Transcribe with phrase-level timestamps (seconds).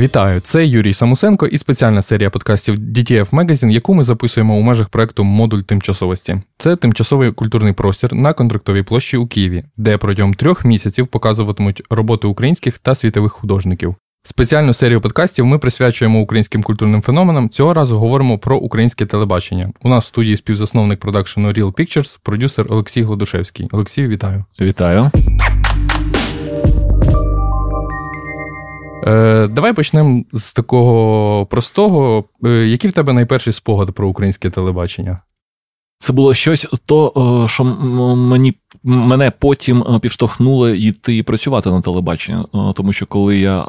[0.00, 4.88] Вітаю, це Юрій Самусенко і спеціальна серія подкастів DTF Magazine, яку ми записуємо у межах
[4.88, 6.42] проекту Модуль тимчасовості.
[6.58, 12.26] Це тимчасовий культурний простір на контрактовій площі у Києві, де протягом трьох місяців показуватимуть роботи
[12.26, 13.94] українських та світових художників.
[14.22, 17.48] Спеціальну серію подкастів ми присвячуємо українським культурним феноменам.
[17.48, 19.72] Цього разу говоримо про українське телебачення.
[19.82, 23.68] У нас в студії співзасновник продакшену Real Pictures, продюсер Олексій Гладушевський.
[23.72, 24.44] Олексій, вітаю.
[24.60, 25.10] Вітаю.
[29.48, 32.24] Давай почнемо з такого простого.
[32.44, 35.20] Е, Який в тебе найперший спогад про українське телебачення?
[36.00, 37.12] Це було щось, то,
[37.44, 42.42] е, що мені мене потім е, підштовхнуло йти і працювати на телебаченні.
[42.54, 43.64] Е, тому що коли я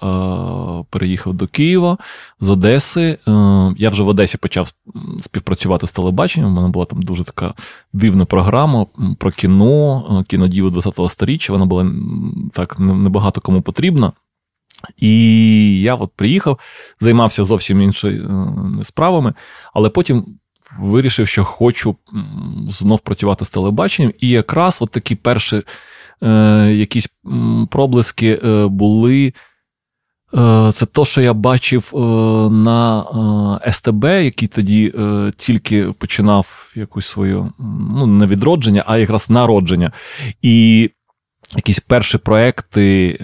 [0.89, 1.98] переїхав до Києва
[2.40, 3.17] з Одеси,
[3.77, 4.73] я вже в Одесі почав
[5.20, 6.51] співпрацювати з телебаченням.
[6.51, 7.53] У мене була там дуже така
[7.93, 8.85] дивна програма
[9.17, 11.53] про кіно, кінодіви 20-го сторіччя.
[11.53, 11.91] Вона була
[12.53, 14.12] так небагато кому потрібна.
[14.98, 16.60] І я от приїхав,
[16.99, 19.34] займався зовсім іншими справами,
[19.74, 20.26] але потім
[20.80, 21.96] вирішив, що хочу
[22.70, 24.13] знов працювати з телебаченням.
[24.20, 25.62] І якраз от такі перші
[26.24, 27.08] е, якісь
[27.70, 29.34] проблиски е, були.
[30.38, 31.98] Е, це то, що я бачив е,
[32.49, 33.02] на
[33.66, 34.93] е, СТБ, який тоді
[35.38, 37.54] тільки починав якусь свою
[37.96, 39.91] ну, не відродження, а якраз народження.
[40.41, 40.90] І
[41.55, 43.18] якісь перші проекти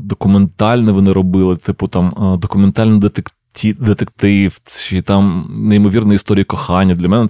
[0.00, 3.36] документальні вони робили, типу там документальний детектив
[3.78, 6.94] детектив, чи там неймовірна історія кохання.
[6.94, 7.28] Для мене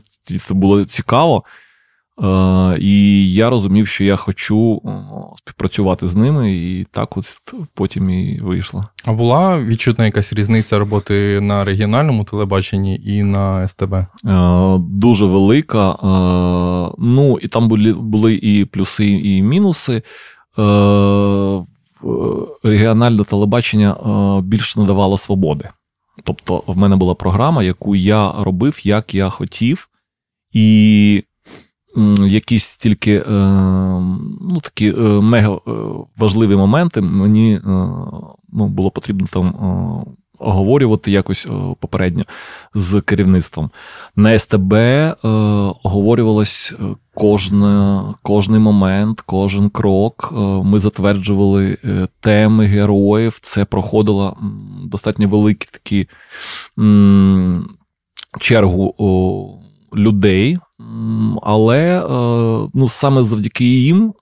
[0.48, 1.45] це було цікаво.
[2.23, 4.83] Е, І я розумів, що я хочу
[5.37, 7.25] співпрацювати з ними, і так от
[7.75, 8.85] потім і вийшло.
[9.05, 13.95] А була відчутна якась різниця роботи на регіональному телебаченні і на СТБ?
[13.95, 14.07] Е,
[14.79, 15.91] Дуже велика.
[15.91, 20.03] Е, ну, і там були були і плюси, і мінуси.
[20.58, 21.62] Е,
[22.62, 25.68] Регіональне телебачення е, більш надавало свободи.
[26.24, 29.89] Тобто, в мене була програма, яку я робив, як я хотів,
[30.52, 31.24] і
[32.27, 33.33] якісь тільки е,
[34.51, 35.70] ну, такі е, мега е,
[36.17, 39.55] важливі моменти мені ну, було потрібно там
[40.42, 41.47] оговорювати якось
[41.80, 42.25] попередньо
[42.75, 43.70] з керівництвом.
[44.17, 44.75] На СТБ
[45.83, 46.75] оговорювалось
[47.14, 50.29] кожне, кожний момент, кожен крок.
[50.64, 51.79] Ми затверджували
[52.20, 53.39] теми героїв.
[53.42, 54.36] Це проходило
[54.85, 56.08] достатньо великі такі
[58.41, 59.58] чергу
[59.97, 60.57] людей.
[61.42, 62.05] Але
[62.75, 64.14] ну, саме завдяки їм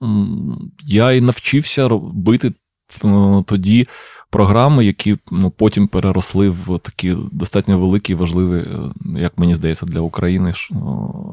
[0.83, 2.51] я і навчився робити
[3.45, 3.87] тоді
[4.31, 9.85] програми, які ну, потім переросли в такі достатньо великі і важливі, е, як мені здається,
[9.85, 10.53] для України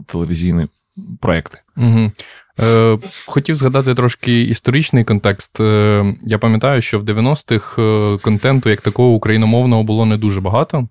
[0.06, 0.66] телевізійні
[1.20, 1.58] проекти.
[1.76, 2.12] Угу.
[2.60, 5.60] Е, Хотів згадати трошки історичний контекст.
[5.60, 7.82] Е, я пам'ятаю, що в 90-х
[8.22, 10.88] контенту як такого україномовного було не дуже багато,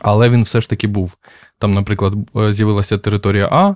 [0.00, 1.16] але він все ж таки був.
[1.58, 2.14] Там, наприклад,
[2.50, 3.74] з'явилася територія А.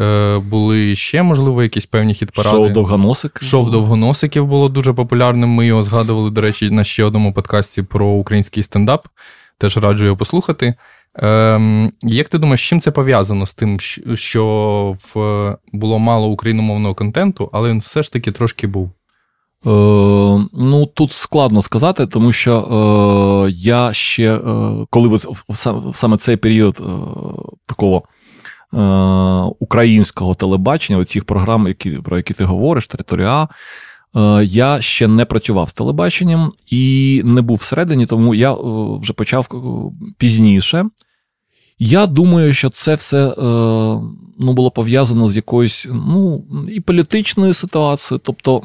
[0.00, 2.50] Е, були ще, можливо, якісь певні хіт-паради.
[2.50, 3.48] Шоу довгоносиків.
[3.48, 5.48] Шоу довгоносиків було дуже популярним.
[5.50, 9.08] Ми його згадували, до речі, на ще одному подкасті про український стендап.
[9.58, 10.74] Теж раджу його послухати.
[11.14, 13.80] Ем, Як ти думаєш, з чим це пов'язано з тим,
[14.14, 18.86] що в, було мало україномовного контенту, але він все ж таки трошки був?
[18.86, 19.70] Е,
[20.52, 22.56] Ну, тут складно сказати, тому що
[23.48, 24.40] е, я ще, е,
[24.90, 26.84] коли в, в, саме цей період е,
[27.66, 28.02] такого
[29.58, 33.48] українського телебачення, цих програм, які, про які ти говориш, територія.
[34.16, 38.56] Е, я ще не працював з телебаченням і не був всередині, тому я е,
[39.00, 39.48] вже почав
[40.18, 40.86] пізніше.
[41.78, 43.34] Я думаю, що це все
[44.38, 48.20] ну, було пов'язано з якоюсь ну, і політичною ситуацією.
[48.24, 48.62] Тобто,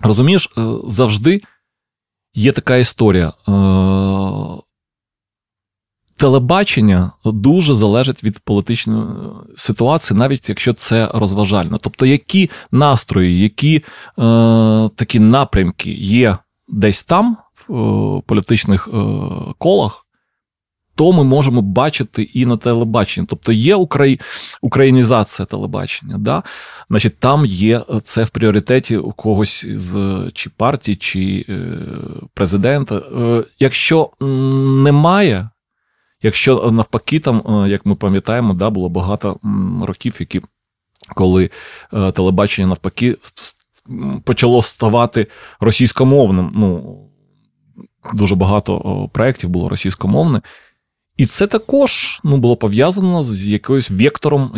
[0.00, 0.50] розумієш,
[0.88, 1.42] завжди
[2.34, 3.32] є така історія
[6.22, 9.14] телебачення дуже залежить від політичної е,
[9.56, 11.78] ситуації, навіть якщо це розважально.
[11.78, 13.82] Тобто, які настрої, які е,
[14.96, 16.38] такі напрямки є
[16.68, 17.36] десь там,
[17.68, 18.98] в е, політичних е,
[19.58, 20.06] колах,
[20.94, 23.26] то ми можемо бачити і на телебаченні.
[23.30, 24.20] Тобто є украї...
[24.60, 26.18] українізація телебачення.
[26.18, 26.42] Да?
[26.90, 31.54] Значить, Там є е, це в пріоритеті у когось з чи партії, чи е,
[32.34, 32.96] президента.
[32.96, 35.48] Е, якщо немає
[36.22, 39.36] Якщо е, навпаки, там, е, як ми пам'ятаємо, да, було багато
[39.82, 40.40] років, які
[41.14, 41.50] коли
[41.92, 43.16] е, телебачення навпаки
[44.24, 45.26] почало ставати
[45.60, 46.52] російськомовним.
[46.54, 46.98] Ну,
[48.14, 50.40] Дуже багато проєктів було російськомовне.
[51.16, 54.52] І це також ну, було пов'язано з якоюсь вектором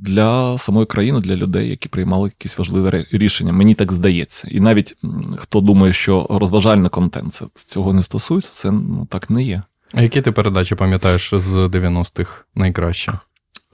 [0.00, 3.52] для самої країни, для людей, які приймали якісь важливі рішення.
[3.52, 4.48] Мені так здається.
[4.50, 4.96] І навіть
[5.36, 9.62] хто думає, що розважальний контент це цього не стосується, це ну, так не є.
[9.94, 13.18] А які ти передачі пам'ятаєш з 90-х найкраще?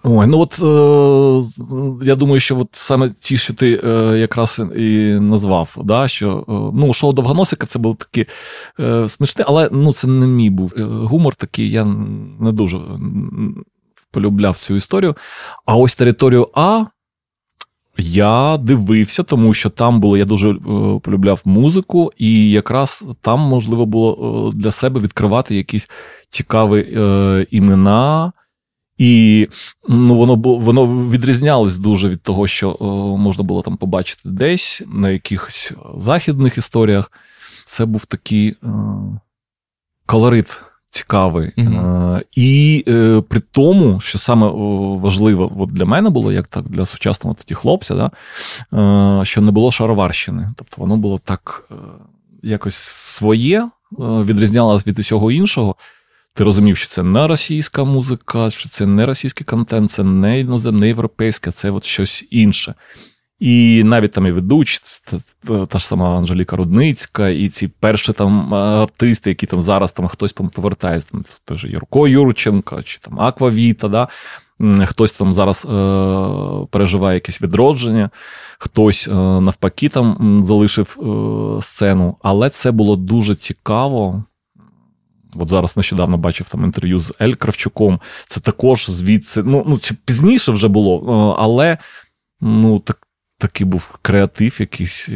[0.05, 5.19] Ой, ну от е, я думаю, що от саме ті, що ти е, якраз і
[5.21, 8.27] назвав, да, що е, ну, шоу Довгоносика це було таке
[8.81, 11.85] е, смішне, але ну, це не мій був е, гумор такий, я
[12.41, 12.81] не дуже
[14.11, 15.17] полюбляв цю історію.
[15.67, 16.85] А ось територію А.
[17.99, 20.57] Я дивився, тому що там було, я дуже е,
[21.03, 25.89] полюбляв музику, і якраз там можливо було е, для себе відкривати якісь
[26.29, 28.33] цікаві е, імена.
[28.99, 29.49] І
[29.89, 35.11] ну, воно воно відрізнялось дуже від того, що о, можна було там побачити десь на
[35.11, 37.13] якихось західних історіях.
[37.67, 38.69] Це був такий о,
[40.07, 40.61] колорит
[40.93, 41.53] цікавий.
[41.59, 44.51] Е, і е, при тому, що саме
[44.97, 48.11] важливо от для мене було, як так для сучасного тоді хлопця, да,
[49.21, 50.51] е, що не було шароварщини.
[50.57, 51.69] Тобто воно було так
[52.43, 53.69] якось своє,
[53.99, 55.77] відрізнялося від усього іншого.
[56.35, 60.81] Ти розумів, що це не російська музика, що це не російський контент, це не іноземне,
[60.81, 62.75] не європейське, це от щось інше.
[63.43, 64.81] І навіть там і ведучі,
[65.69, 70.33] та ж сама Анжеліка Рудницька, і ці перші там артисти, які там зараз там хтось
[70.33, 74.09] повертається, там теж Юрко Юрченко, чи там Аквавіта, да?
[74.87, 78.11] хтось там зараз е- переживає якесь відродження,
[78.59, 82.17] хтось е- навпаки там залишив е- сцену.
[82.23, 84.25] Але це було дуже цікаво.
[85.35, 88.01] От зараз нещодавно бачив там інтерв'ю з Ель Кравчуком.
[88.27, 89.43] Це також звідси.
[89.43, 91.79] Ну, ну пізніше вже було, е, але
[92.41, 92.99] ну, так,
[93.43, 95.09] такий був креатив, якийсь,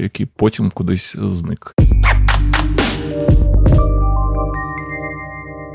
[0.00, 1.74] який потім кудись зник.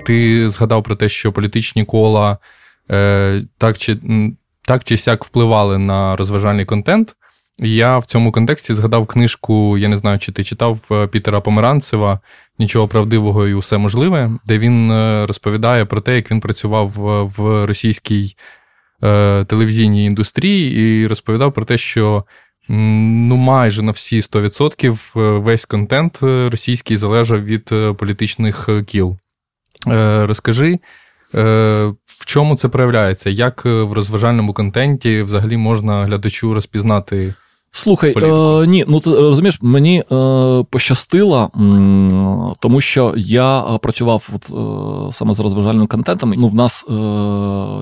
[0.06, 2.38] Ти згадав про те, що політичні кола
[2.92, 4.00] е, так чи
[4.62, 7.16] так чи сяк впливали на розважальний контент.
[7.60, 12.20] Я в цьому контексті згадав книжку, я не знаю, чи ти читав е, Пітера Померанцева
[12.60, 16.90] Нічого правдивого і усе можливе, де він е, розповідає про те, як він працював
[17.38, 18.63] в російській е,
[19.48, 22.24] телевізійній індустрії, і розповідав про те, що
[22.70, 29.18] ну майже на всі 100% весь контент російський залежав від політичних кіл.
[30.26, 30.80] Розкажи,
[32.20, 33.30] в чому це проявляється?
[33.30, 37.34] Як в розважальному контенті взагалі можна глядачу розпізнати?
[37.76, 40.04] Слухай, е, ні, ну ти розумієш, мені е,
[40.70, 46.34] пощастило, м, тому що я е, працював от, е, саме з розважальним контентом.
[46.38, 46.94] Ну, в нас е,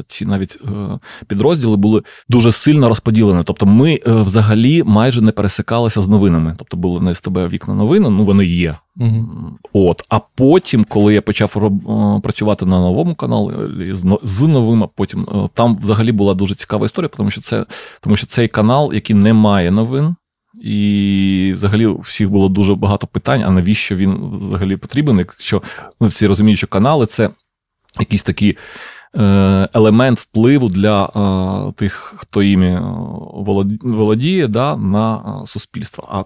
[0.08, 3.42] ці навіть е, підрозділи були дуже сильно розподілені.
[3.46, 6.56] Тобто, ми взагалі майже не пересикалися з новинами.
[6.58, 8.76] Тобто, були на СТБ вікна новини, ну вони є.
[8.98, 9.26] Угу.
[9.74, 11.82] От, А потім, коли я почав роб...
[12.22, 17.10] працювати на новому каналі з, з новим, а потім там взагалі була дуже цікава історія,
[17.18, 17.66] тому що це
[18.02, 20.16] тому що цей канал, який не має новин,
[20.62, 25.18] і взагалі у всіх було дуже багато питань, а навіщо він взагалі потрібен?
[25.18, 25.62] Якщо
[26.02, 27.30] ну, всі розуміють, що канали це
[28.00, 28.58] якісь такі Е,
[29.74, 32.82] елемент впливу для е, тих, хто іми
[33.82, 36.08] володіє, да, на суспільство.
[36.12, 36.24] А,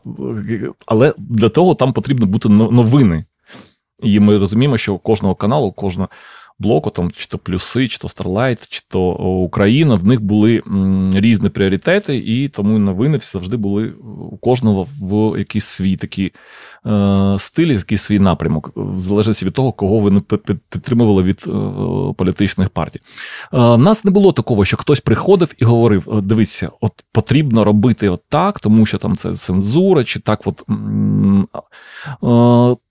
[0.86, 3.26] Але для того там потрібно бути новини.
[4.04, 6.10] І ми розуміємо, що у кожного каналу, кожного
[6.60, 9.10] блоку, там чи то плюси, чи то Starlight, чи то
[9.44, 10.62] Україна, в них були
[11.14, 13.88] різні пріоритети, і тому новини завжди були
[14.32, 16.34] у кожного в якийсь свій такий
[16.86, 20.22] е, стиль, якийсь свій напрямок, в залежності від того, кого ви
[20.70, 21.52] підтримували від е,
[22.18, 23.00] політичних партій.
[23.00, 28.10] Е, в нас не було такого, що хтось приходив і говорив: дивіться, от потрібно робити
[28.10, 30.64] от так, тому що там це цензура, чи так от.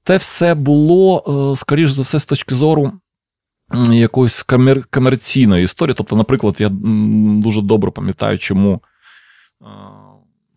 [0.07, 2.93] Те все було, скоріш за все, з точки зору
[3.93, 5.95] якоїсь комер- комерційної історії.
[5.99, 6.69] Тобто, наприклад, я
[7.43, 8.81] дуже добре пам'ятаю, чому
[9.63, 9.67] е,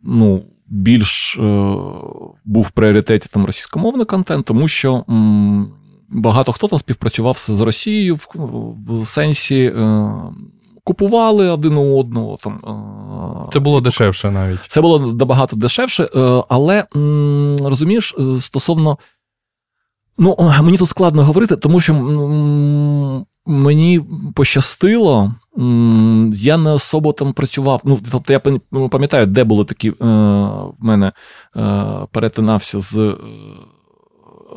[0.03, 1.41] ну, більш е,
[2.45, 5.03] був в пріоритеті там російськомовний контент, тому що
[6.09, 8.27] багато хто там співпрацював з Росією в,
[8.87, 9.73] в сенсі.
[9.77, 10.09] Е,
[10.83, 12.37] купували один у одного.
[12.43, 12.61] Там,
[13.53, 14.59] Це було дешевше навіть.
[14.67, 16.07] Це було набагато дешевше,
[16.49, 16.85] але
[17.59, 18.97] розумієш, стосовно
[20.17, 21.93] Ну, мені тут складно говорити, тому що
[23.47, 24.01] мені
[24.35, 25.35] пощастило,
[26.33, 27.81] я не особо там працював.
[27.83, 31.11] Ну, тобто я ну, пам'ятаю, де були такі е, в мене
[31.57, 33.13] е, перетинався з е,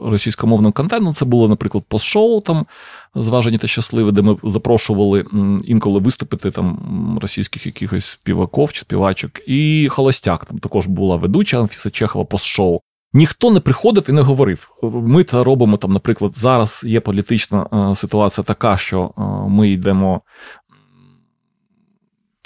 [0.02, 1.14] російськомовним контентом.
[1.14, 2.66] Це було, наприклад, постшоу там
[3.14, 5.24] зважені та щасливі, де ми запрошували
[5.64, 9.30] інколи виступити там російських якихось співаків чи співачок.
[9.46, 12.80] І Холостяк там також була ведуча Анфіса Чехова постшоу.
[13.12, 14.70] Ніхто не приходив і не говорив.
[14.82, 20.20] Ми це робимо там, наприклад, зараз є політична е, ситуація така, що е, ми йдемо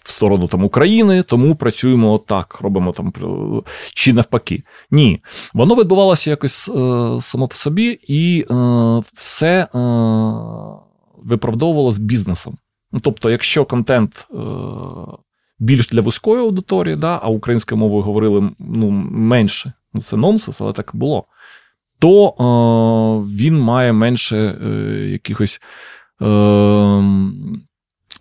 [0.05, 3.13] В сторону там України, тому працюємо так, робимо там
[3.95, 4.63] чи навпаки.
[4.91, 5.23] Ні,
[5.55, 6.73] воно відбувалося якось е,
[7.21, 8.47] само по собі, і
[9.15, 9.79] все е,
[11.19, 12.57] виправдовувалося бізнесом.
[12.93, 14.29] Ну, Тобто, якщо контент
[15.59, 20.91] більш для вузької аудиторії, да, а українською мовою говорили ну, менше, це нонсенс, але так
[20.95, 21.25] було,
[21.99, 24.69] то е, він має менше е,
[25.09, 25.61] якихось.
[26.23, 27.03] Е,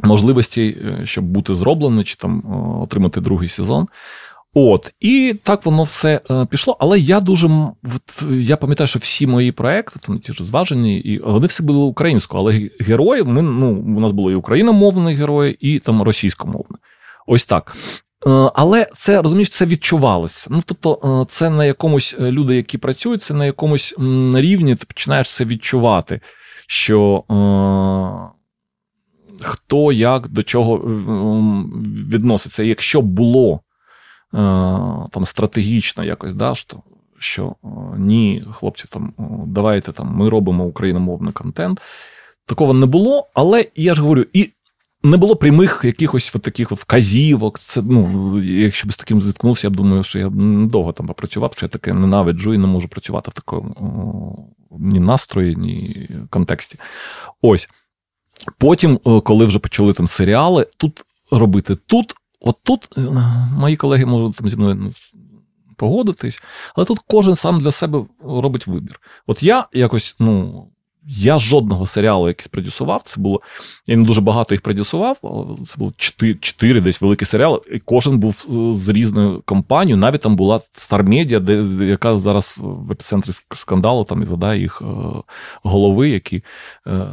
[0.04, 3.88] можливостей, е, щоб бути зроблений, чи там е, отримати другий сезон.
[4.56, 6.78] От, і так воно все е, пішло.
[6.80, 7.48] Але я дуже
[7.84, 11.80] от, я пам'ятаю, що всі мої проекти, там ті ж зважені, і вони всі були
[11.80, 16.78] українською, але герої ми, ну, у нас були і україномовні герої, і там російськомовні.
[17.28, 17.78] Ось так.
[18.54, 20.48] Але це розумієш, це відчувалося.
[20.50, 23.96] Ну тобто, це на якомусь люди, які працюють, це на якомусь
[24.34, 26.22] рівні, ти починаєш це відчувати,
[26.68, 27.24] що
[29.44, 30.80] хто як до чого е,
[32.12, 32.64] відноситься.
[32.64, 34.38] Якщо було е,
[35.12, 36.78] там стратегічно якось, да, що,
[37.20, 39.14] що е, ні, хлопці, там
[39.48, 41.82] давайте там ми робимо україномовний контент.
[42.46, 44.50] Такого не було, але я ж говорю, і
[45.04, 47.60] не було прямих якихось таких вказівок.
[47.60, 50.30] Це, ну, Якщо б з таким зіткнувся, я б думаю, що я
[50.68, 55.56] довго там попрацював, що я таке ненавиджу і не можу працювати в такому ні настрої,
[55.56, 56.80] ні контексті.
[57.42, 57.70] Ось.
[58.58, 63.02] Потім, коли вже почали там серіали, тут робити тут, от тут е,
[63.58, 64.92] мої колеги можуть там зі мною ну,
[65.78, 66.40] погодитись,
[66.76, 69.00] але тут кожен сам для себе робить вибір.
[69.28, 70.68] От я якось, ну,
[71.08, 73.02] я жодного серіалу якийсь продюсував.
[73.02, 73.42] Це було.
[73.88, 75.18] Я не дуже багато їх продюсував,
[75.66, 75.94] це було
[76.40, 79.98] чотири, десь великі серіали, і кожен був е, з різною компанією.
[79.98, 84.82] Навіть там була Star Media, де, яка зараз в епіцентрі скандалу там і задає їх
[84.82, 84.86] е,
[85.64, 86.44] голови, які
[86.88, 87.08] е,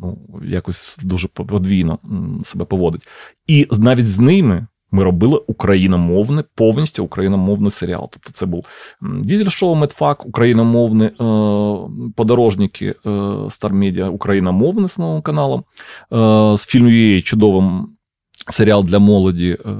[0.00, 1.98] ну, якось дуже подвійно
[2.44, 3.08] себе поводять.
[3.46, 8.08] І навіть з ними ми робили україномовний, повністю україномовний серіал.
[8.12, 8.66] Тобто це був
[9.02, 11.12] дізель-шоу Медфак, україномовні е,
[12.16, 13.08] подорожники е,
[13.48, 15.64] Star Media, україномовний з новим каналом.
[16.12, 17.88] Е, з фільму UA чудовим
[18.48, 19.58] серіал для молоді.
[19.66, 19.70] Е,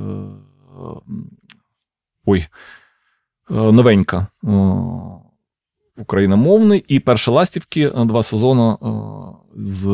[2.26, 2.46] ой,
[3.50, 4.26] е, новенька.
[4.44, 4.50] Е,
[5.96, 8.76] Україномовний і перші ластівки два сезони
[9.56, 9.86] з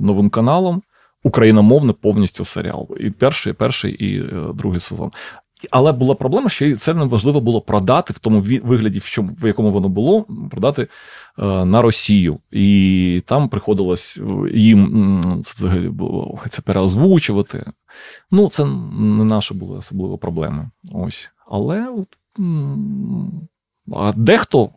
[0.00, 0.82] новим каналом
[1.24, 2.88] україномовний повністю серіал.
[3.00, 5.10] І перший, перший, і е, другий сезон.
[5.70, 9.70] Але була проблема, що це неможливо було продати в тому вигляді, в чому в якому
[9.70, 12.38] воно було, продати е, на Росію.
[12.50, 17.72] І там приходилось е, їм це взагалі було це переозвучувати.
[18.30, 20.70] Ну, це не наша була особливо проблема.
[20.92, 21.30] Ось.
[21.50, 22.08] Але от,
[23.92, 24.70] а дехто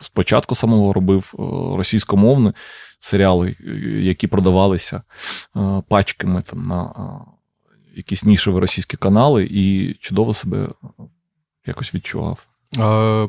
[0.00, 1.34] спочатку самого робив
[1.76, 2.52] російськомовне
[3.00, 3.56] серіали,
[4.02, 5.02] які продавалися
[5.56, 7.00] е, пачками там на е,
[7.96, 10.68] якісь нішеві російські канали, і чудово себе
[11.66, 12.46] якось відчував.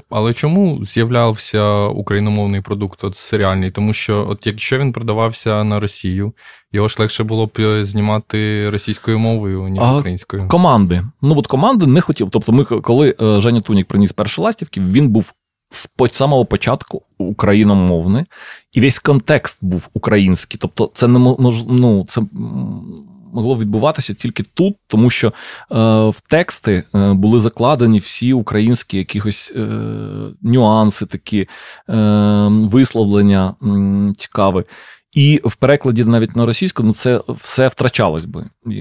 [0.10, 3.72] Але чому з'являвся україномовний продукт от серіальний?
[3.72, 6.34] Тому що, от якщо він продавався на Росію,
[6.72, 10.48] його ж легше було б е, знімати російською мовою, ніж а, українською.
[10.48, 11.04] Команди.
[11.22, 12.30] Ну от команди не хотів.
[12.32, 15.34] Тобто, ми, коли Женя Тунік приніс перші ластівки, він був
[15.72, 18.26] з самого початку україномовний,
[18.74, 20.60] і весь контекст був український.
[20.62, 22.22] Тобто, це не мож, ну, це
[23.34, 25.34] могло відбуватися тільки тут, тому що е,
[26.10, 29.68] в тексти е, були закладені всі українські якихось е,
[30.42, 31.48] нюанси, такі
[31.90, 31.98] е,
[32.50, 33.56] висловлення
[34.18, 34.64] цікаві.
[35.16, 38.50] І в перекладі навіть на російську ну це все втрачалось би.
[38.70, 38.76] І,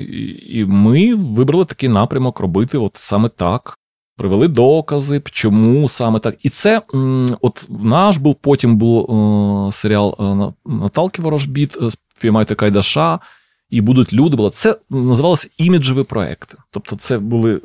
[0.49, 3.79] і ми вибрали такий напрямок робити от саме так
[4.19, 6.37] привели докази, чому саме так.
[6.43, 6.83] І це
[7.41, 13.21] от наш був потім був е, серіал е, Наталки Ворожбіт, е, Спіймайте Кайдаша,
[13.71, 14.37] і будуть люди.
[14.37, 14.51] Було.
[14.51, 16.57] Це називалося іміджеві проекти.
[16.71, 17.61] Тобто, це були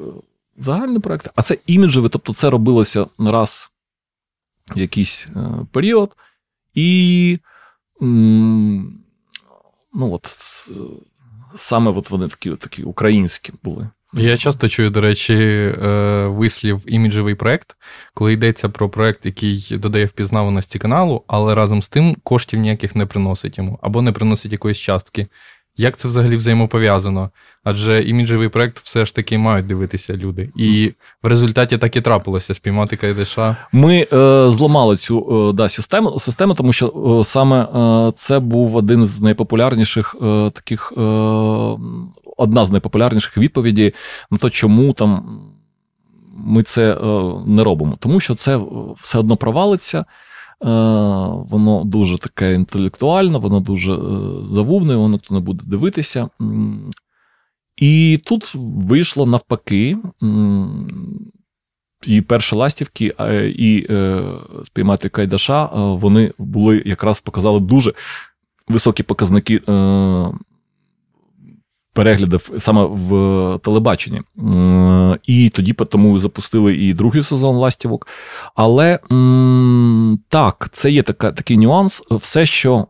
[0.57, 3.69] загальні проекти, а це іміджеві, тобто це робилося раз
[4.75, 5.27] в якийсь
[5.71, 6.11] період.
[6.73, 7.39] І
[9.93, 10.37] ну от
[11.55, 13.89] саме от вони такі, такі українські були.
[14.13, 17.75] Я часто чую, до речі, е, вислів іміджевий проект,
[18.13, 23.05] коли йдеться про проект, який додає впізнаваності каналу, але разом з тим коштів ніяких не
[23.05, 25.27] приносить йому або не приносить якоїсь частки.
[25.77, 27.29] Як це взагалі взаємопов'язано?
[27.63, 30.49] Адже іміджевий проект все ж таки мають дивитися люди.
[30.55, 30.93] І
[31.23, 33.55] в результаті так і трапилося спіймати Кайдеша.
[33.71, 38.75] Ми е, зламали цю е, да, систему, систему, тому що е, саме е, це був
[38.75, 40.93] один з найпопулярніших е, таких,
[42.37, 43.93] одна з найпопулярніших відповідей
[44.31, 45.39] на те, чому там
[46.35, 46.97] ми це
[47.45, 47.95] не робимо.
[47.99, 48.59] Тому що це
[48.99, 50.05] все одно провалиться.
[50.63, 50.69] Е,
[51.49, 53.97] воно дуже таке інтелектуальне, воно дуже е,
[54.51, 56.29] завувне, воно не буде дивитися.
[57.77, 59.97] І тут вийшло навпаки.
[62.07, 63.13] І перші ластівки,
[63.57, 64.23] і е,
[64.65, 67.93] спіймати Кайдаша, вони були якраз показали дуже
[68.67, 70.27] високі показники е,
[71.93, 73.09] переглядів саме в
[73.63, 74.21] телебаченні.
[74.53, 78.07] Е, і тоді тому запустили і другий сезон ластівок.
[78.55, 78.99] Але
[80.29, 82.01] так, це є така, такий нюанс.
[82.11, 82.87] Все, що.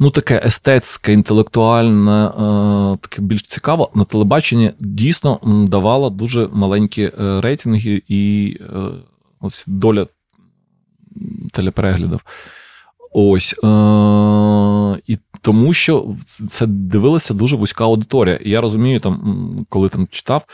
[0.00, 2.30] Ну, таке естетське, інтелектуальне, е,
[3.00, 8.88] таке більш цікаво, на телебаченні дійсно давало дуже маленькі е, рейтинги і е,
[9.40, 10.06] ось доля
[11.52, 12.24] телепереглядів.
[13.12, 13.54] Ось.
[15.06, 16.16] І тому що
[16.50, 18.36] це дивилася дуже вузька аудиторія.
[18.36, 20.44] І я розумію, там, коли там читав,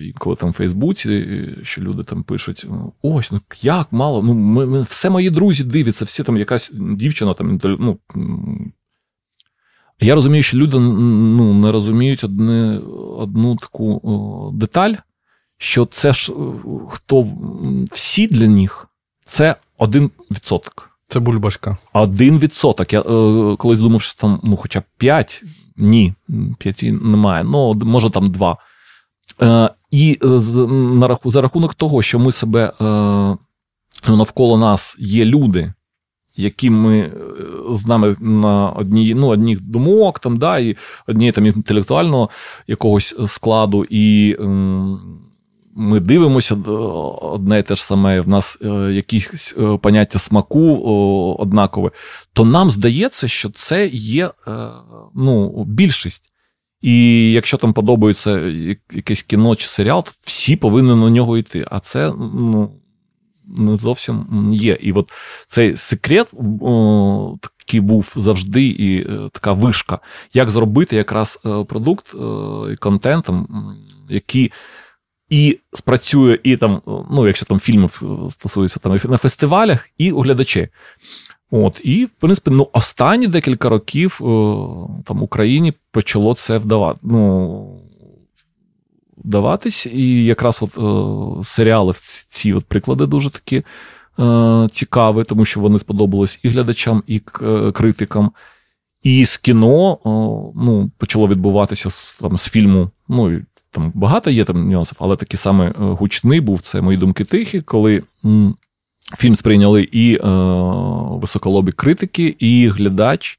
[0.00, 2.66] і коли там в Фейсбуці, що люди там пишуть:
[3.02, 7.34] ось, ну як мало, ну ми, ми все мої друзі дивляться, всі там якась дівчина
[7.34, 7.60] там.
[7.64, 7.98] ну,
[10.00, 12.78] Я розумію, що люди ну, не розуміють одне,
[13.18, 14.94] одну таку о, деталь,
[15.58, 16.32] що це ж
[16.88, 17.28] хто
[17.92, 18.86] всі для них
[19.24, 20.89] це один відсоток.
[21.10, 21.78] Це бульбашка.
[21.92, 22.92] Один відсоток.
[22.92, 25.42] Я е, колись думав, що там ну, хоча б 5.
[25.76, 26.14] Ні,
[26.58, 27.44] 5 немає.
[27.44, 28.56] Ну, може там 2.
[29.42, 32.84] Е, І на, за рахунок того, що ми себе е,
[34.08, 35.72] навколо нас є люди,
[36.36, 37.12] які ми е,
[37.70, 40.76] з нами на одній, ну, одних думок, там, да, і
[41.06, 42.30] однієї там інтелектуального
[42.66, 43.84] якогось складу.
[43.90, 44.36] і...
[44.40, 45.20] Е,
[45.80, 46.54] ми дивимося
[47.22, 50.76] одне і те ж саме, в нас е, якісь е, поняття смаку
[51.38, 51.90] однакове,
[52.32, 54.30] то нам здається, що це є е,
[55.14, 56.24] ну, більшість.
[56.82, 58.40] І якщо там подобається
[58.92, 61.64] якесь кіно чи серіал, то всі повинні на нього йти.
[61.70, 62.72] А це ну,
[63.58, 64.78] не зовсім є.
[64.80, 65.12] І от
[65.46, 66.32] цей секрет
[67.58, 69.98] такий був завжди, і така вишка,
[70.32, 72.14] як зробити якраз продукт
[72.72, 73.30] і контент,
[74.08, 74.52] який
[75.30, 80.20] і спрацює і там, ну, якщо там фільмів е, стосується там на фестивалях, і у
[80.20, 80.68] глядачів.
[81.50, 84.24] От, І, в принципі, ну, останні декілька років е,
[85.04, 87.00] там Україні почало це вдавати.
[87.02, 87.80] Ну,
[89.24, 91.92] вдаватись, і якраз от е, серіали
[92.28, 93.62] ці от приклади дуже такі
[94.20, 98.32] е, цікаві, тому що вони сподобались і глядачам, і е, критикам.
[99.02, 102.90] І з кіно о, ну, почало відбуватися з, там, з фільму.
[103.08, 107.24] Ну, там багато є там нюансів, але такий саме е, гучний був це мої думки
[107.24, 108.54] тихі, коли м,
[109.16, 110.20] фільм сприйняли і е,
[111.20, 113.38] високолобі критики, і глядач.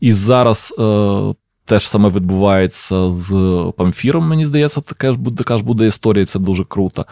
[0.00, 3.32] І зараз е, теж саме відбувається з
[3.76, 7.06] Памфіром, мені здається, така ж буде, така ж буде історія, це дуже круто.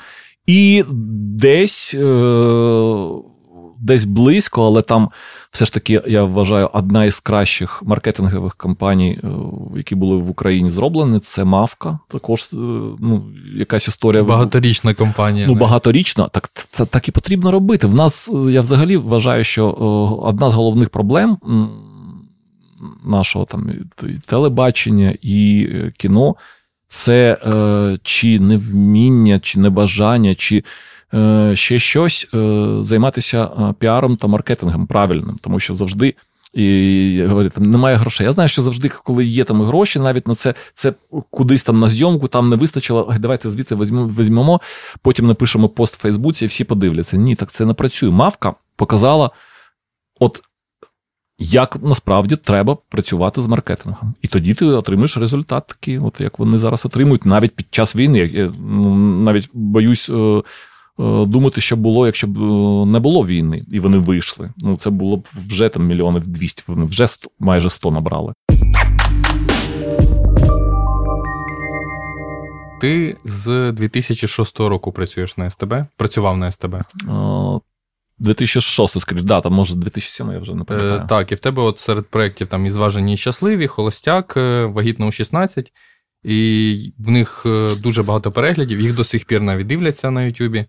[0.47, 1.95] І десь.
[1.95, 3.34] Е,
[3.85, 5.11] десь близько, але там
[5.51, 9.29] все ж таки, я вважаю, одна із кращих маркетингових кампаній, е,
[9.77, 11.99] які були в Україні зроблені, це Мавка.
[12.09, 12.57] Також е,
[12.99, 13.25] ну,
[13.57, 14.23] якась історія.
[14.23, 15.47] Багаторічна компанія.
[15.47, 17.87] Ну, багаторічна, так це так і потрібно робити.
[17.87, 19.71] В нас е, я взагалі вважаю, що
[20.23, 21.39] одна з головних проблем.
[23.05, 23.71] Нашого там
[24.03, 26.37] і телебачення і кіно
[26.95, 30.65] це е, чи невміння, чи небажання, чи
[31.55, 36.15] ще щось е, займатися е, піаром та маркетингом правильним, тому що завжди.
[36.55, 38.27] І говорю, там немає грошей.
[38.27, 40.95] Я знаю, що завжди, коли є там гроші, навіть на це це
[41.31, 43.15] кудись там на зйомку, там не вистачило.
[43.19, 44.61] Давайте звідси візьмемо,
[45.03, 47.17] потім напишемо пост в Фейсбуці, і всі подивляться.
[47.17, 48.11] Ні, так це не працює.
[48.11, 49.31] Мавка показала,
[50.21, 50.43] от
[51.39, 54.15] як насправді треба працювати з маркетингом.
[54.23, 58.19] І тоді ти отримуєш результат такий, от як вони зараз отримують, навіть під час війни.
[58.19, 60.11] Я ну, навіть боюсь.
[61.01, 64.51] Е, думати, що було, якщо б е, не було війни, і вони вийшли.
[64.59, 68.33] Ну, це було б вже там мільйонів двісті, вони вже 100, майже 100 набрали.
[72.81, 75.75] Ти з 2006 року працюєш на СТБ?
[75.97, 76.75] Працював на СТБ?
[78.19, 81.01] 2006, скажіть, да, там може 2007, я вже не пам'ятаю.
[81.01, 84.65] Е, Так, і в тебе от серед проєктів там і зважені і щасливі, Холостяк, е,
[84.65, 85.73] вагітно у 16,
[86.25, 90.67] і в них е, дуже багато переглядів, їх до сих пір навіть дивляться на Ютубі.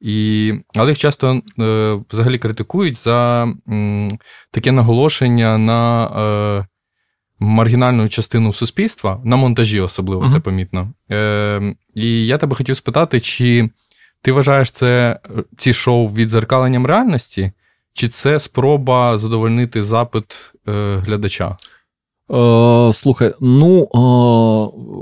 [0.00, 4.18] І, Але їх часто е, взагалі критикують за м,
[4.50, 6.66] таке наголошення на е,
[7.38, 10.32] маргінальну частину суспільства, на монтажі особливо uh-huh.
[10.32, 10.92] це помітно.
[11.10, 13.70] Е, І я тебе хотів спитати, чи
[14.22, 15.20] ти вважаєш це
[15.58, 17.52] ці шоу відзеркаленням реальності,
[17.92, 21.56] чи це спроба задовольнити запит е, глядача?
[22.30, 23.82] Е, Слухай, ну.
[23.94, 24.96] Е...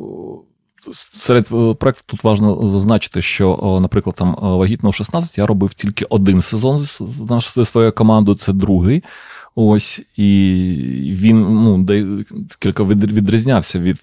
[1.12, 6.04] Серед е, проєктів тут важливо зазначити, що, наприклад, там вагітно в 16 я робив тільки
[6.04, 6.78] один сезон
[7.40, 9.02] з своєю командою, це другий.
[9.54, 11.86] Ось, і він ну,
[12.58, 14.00] кілька відрізнявся від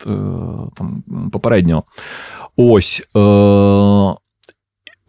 [0.76, 1.84] там, попереднього.
[2.56, 3.04] Ось.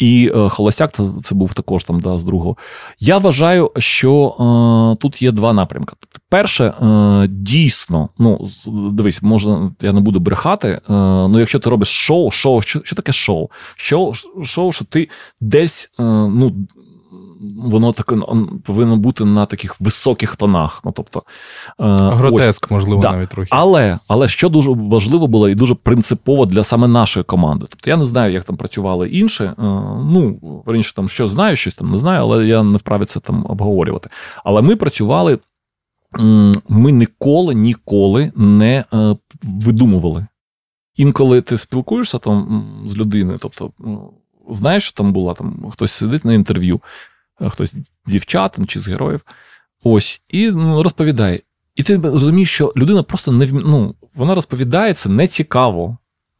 [0.03, 2.57] І е, Холостяк це, це був також там да, з другого.
[3.01, 5.95] Я вважаю, що е, тут є два напрямки.
[6.29, 10.69] Перше, е, дійсно, ну дивись, можна, я не буду брехати.
[10.69, 10.81] Е,
[11.29, 13.49] ну, якщо ти робиш шоу, шоу, що що таке шоу?
[13.77, 15.09] Шоу, шоу, що ти
[15.41, 16.55] десь е, ну,
[17.57, 18.13] воно так
[18.65, 20.81] повинно бути на таких високих тонах.
[20.85, 21.23] Ну, тобто,
[21.81, 22.71] е, Гротеск, ось.
[22.71, 23.13] можливо, да.
[23.13, 23.49] навіть трохи.
[23.51, 27.67] Але але що дуже важливо було і дуже принципово для саме нашої команди.
[27.69, 29.45] Тобто я не знаю, як там працювали інші.
[29.45, 29.55] Е,
[30.05, 33.47] ну, раніше там що знаю, щось там не знаю, але я не вправі це там
[33.49, 34.11] обговорювати.
[34.45, 35.39] Але ми працювали,
[36.69, 40.27] ми ніколи ніколи не е, видумували.
[40.97, 43.71] Інколи ти спілкуєшся там з людиною, тобто.
[44.51, 46.81] Знаєш, що там була, там хтось сидить на інтерв'ю,
[47.51, 47.75] хтось
[48.07, 49.21] дівчат чи з героїв.
[49.85, 51.41] Ось, і ну, розповідає.
[51.77, 55.99] І ти розумієш, що людина просто не ну, вона розповідає це не цікаво.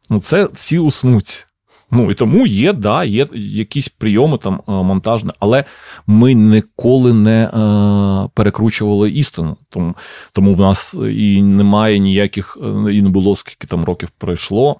[0.09, 1.47] Ну, це всі уснуть.
[1.91, 5.63] Ну, і тому є, да, є якісь прийоми там е, монтажні, але
[6.07, 9.57] ми ніколи не е, перекручували істину.
[9.69, 9.95] Тому
[10.31, 14.79] тому в нас і немає ніяких, е, і не було скільки там років пройшло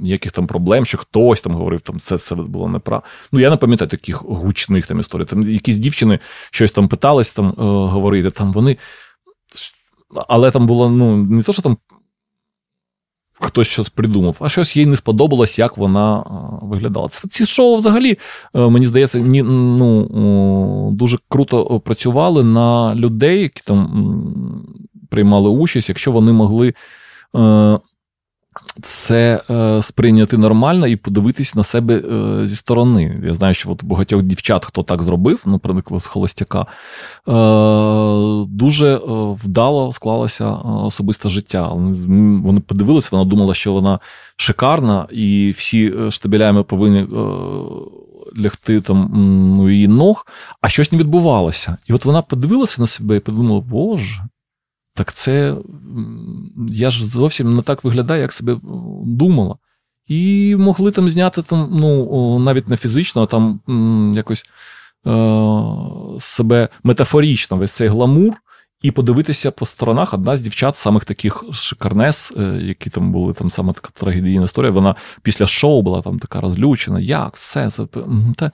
[0.00, 3.06] ніяких там проблем, що хтось там говорив, там це це було неправда.
[3.32, 5.24] Ну, я не пам'ятаю таких гучних там історій.
[5.24, 6.18] Там якісь дівчини
[6.50, 8.76] щось там питались там е, говорити, там вони.
[10.28, 11.76] Але там було ну, не то, що там
[13.40, 16.24] хтось щось придумав, а щось їй не сподобалось, як вона е,
[16.62, 17.08] виглядала.
[17.08, 18.18] Ці шоу взагалі,
[18.54, 24.66] е, мені здається, ні, ну, дуже круто працювали на людей, які там
[25.10, 26.74] приймали участь, якщо вони могли.
[28.82, 33.22] Це е, сприйняти нормально і подивитись на себе е, зі сторони.
[33.26, 36.66] Я знаю, що от багатьох дівчат, хто так зробив, наприклад, з Холостяка, е,
[38.48, 39.00] дуже е,
[39.44, 41.68] вдало склалося е, особисте життя.
[41.68, 43.98] Вони подивилися, вона думала, що вона
[44.36, 47.06] шикарна, і всі е, штабелями повинні.
[48.44, 50.26] Лягти там у її ног,
[50.60, 51.76] а щось не відбувалося.
[51.86, 54.22] І от вона подивилася на себе і подумала, Боже,
[54.96, 55.54] так це
[56.68, 58.56] я ж зовсім не так виглядаю, як себе
[59.04, 59.56] думала.
[60.06, 63.60] І могли там зняти там, ну, навіть не фізично, а там
[64.16, 64.44] якось
[65.06, 68.34] е- себе метафорично весь цей гламур,
[68.82, 73.50] і подивитися по сторонах одна з дівчат, самих таких шикарнес, е- які там були, там
[73.50, 74.72] саме така трагедійна історія.
[74.72, 77.00] Вона після шоу була там така розлючена.
[77.00, 77.86] Як все це?
[78.36, 78.50] Та,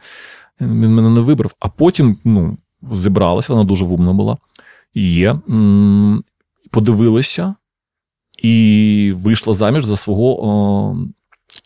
[0.60, 1.52] Він мене не вибрав.
[1.60, 2.58] А потім ну,
[2.92, 4.36] зібралася, вона дуже вумна була.
[4.94, 5.38] Є
[6.72, 7.54] подивилася
[8.42, 10.96] і вийшла заміж за свого о,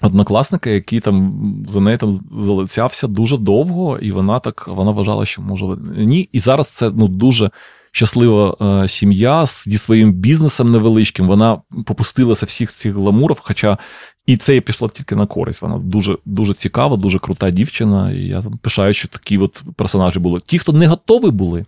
[0.02, 5.42] однокласника, який там за нею там залицявся дуже довго, і вона так вона вважала, що
[5.42, 5.64] може
[5.96, 6.28] ні.
[6.32, 7.50] І зараз це ну, дуже.
[7.92, 11.26] Щаслива е, сім'я зі своїм бізнесом невеличким.
[11.26, 13.78] Вона попустилася всіх цих гламурів, хоча
[14.26, 15.62] і це пішло тільки на користь.
[15.62, 18.12] Вона дуже дуже цікава, дуже крута дівчина.
[18.12, 20.40] І я там пишаю, що такі от персонажі були.
[20.46, 21.64] Ті, хто не готові були,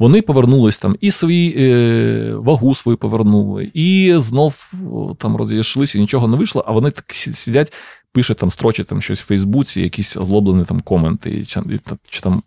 [0.00, 4.72] вони повернулись там і свій е, вагу свою повернули, і знов
[5.18, 7.72] там розійшлися, нічого не вийшло, а вони так сидять,
[8.12, 11.60] пишуть там, строчать там щось в Фейсбуці, якісь озлоблені там коменти, і, чи,
[12.08, 12.42] чи там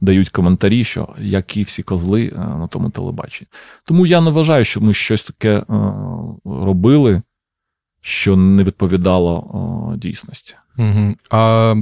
[0.00, 3.48] дають коментарі, що які всі козли е, на тому телебаченні.
[3.84, 5.64] Тому я не вважаю, що ми щось таке е,
[6.44, 7.22] робили,
[8.00, 10.54] що не відповідало е, дійсності.
[10.78, 11.14] Угу.
[11.30, 11.74] А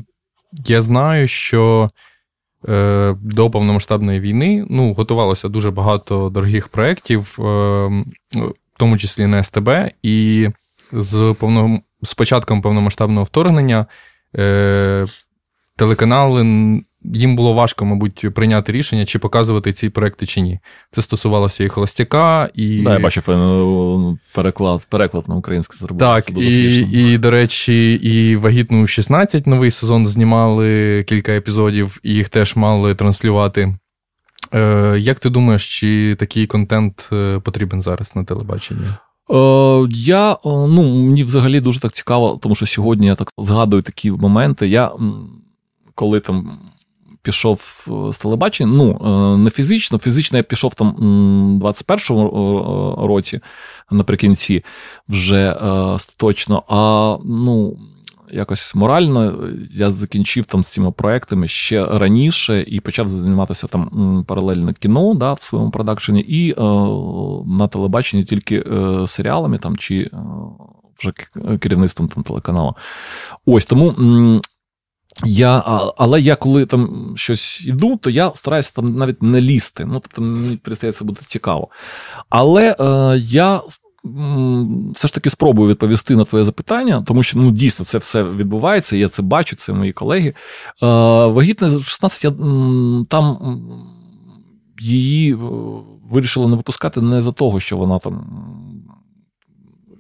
[0.66, 1.90] я знаю, що.
[2.68, 9.42] Е, до повномасштабної війни ну, готувалося дуже багато дорогих проєктів, е, в тому числі на
[9.42, 9.68] СТБ,
[10.02, 10.48] і
[10.92, 11.80] з повно...
[12.02, 13.86] з початком повномасштабного вторгнення
[14.36, 15.06] е,
[15.76, 16.44] телеканали
[17.04, 20.58] їм було важко, мабуть, прийняти рішення, чи показувати ці проекти, чи ні.
[20.92, 22.82] Це стосувалося і холостяка, і.
[22.82, 25.98] Так, я бачив ну, переклад переклад на українське зробив.
[25.98, 32.14] Так, Це і, і, до речі, і вагітну 16 новий сезон знімали кілька епізодів, і
[32.14, 33.74] їх теж мали транслювати.
[34.54, 38.86] Е, Як ти думаєш, чи такий контент е, потрібен зараз на телебаченні?
[39.30, 44.10] Е, я ну, мені взагалі дуже так цікаво, тому що сьогодні я так згадую такі
[44.10, 44.68] моменти.
[44.68, 44.90] Я
[45.94, 46.58] коли там
[47.22, 48.72] пішов е, з телебачення.
[48.72, 49.98] Ну, е, не фізично.
[49.98, 53.40] Фізично я пішов там у 21-му е, році
[53.90, 54.64] наприкінці
[55.09, 55.56] вже
[56.16, 56.62] точно.
[56.68, 57.76] А ну.
[58.33, 64.72] Якось морально я закінчив там з цими проектами ще раніше і почав займатися там паралельно
[64.72, 66.62] кіно да, в своєму продакшені, і е,
[67.46, 70.11] на телебаченні тільки е, серіалами там чи е,
[70.98, 71.12] вже
[71.59, 72.74] керівництвом там телеканалу.
[73.46, 73.94] Ось тому
[75.24, 75.62] Я,
[75.96, 79.84] Але я коли там щось йду, то я стараюся там навіть не лізти.
[79.84, 80.58] Ну, тобто мені
[80.92, 81.68] це буде цікаво.
[82.28, 83.60] Але е, я
[84.94, 88.96] все ж таки спробую відповісти на твоє запитання, тому що ну, дійсно це все відбувається,
[88.96, 90.28] я це бачу, це мої колеги.
[90.28, 90.86] Е,
[91.26, 92.30] Вагітне в 16 я
[93.08, 93.56] там
[94.80, 95.36] її е,
[96.10, 98.26] вирішили не випускати не за того, що вона там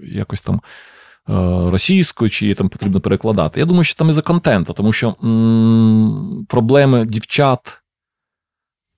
[0.02, 0.60] якось там.
[1.28, 1.32] Е,
[1.70, 3.60] російською, чи її там потрібно перекладати.
[3.60, 7.82] Я думаю, що там і за контента, тому що м- проблеми дівчат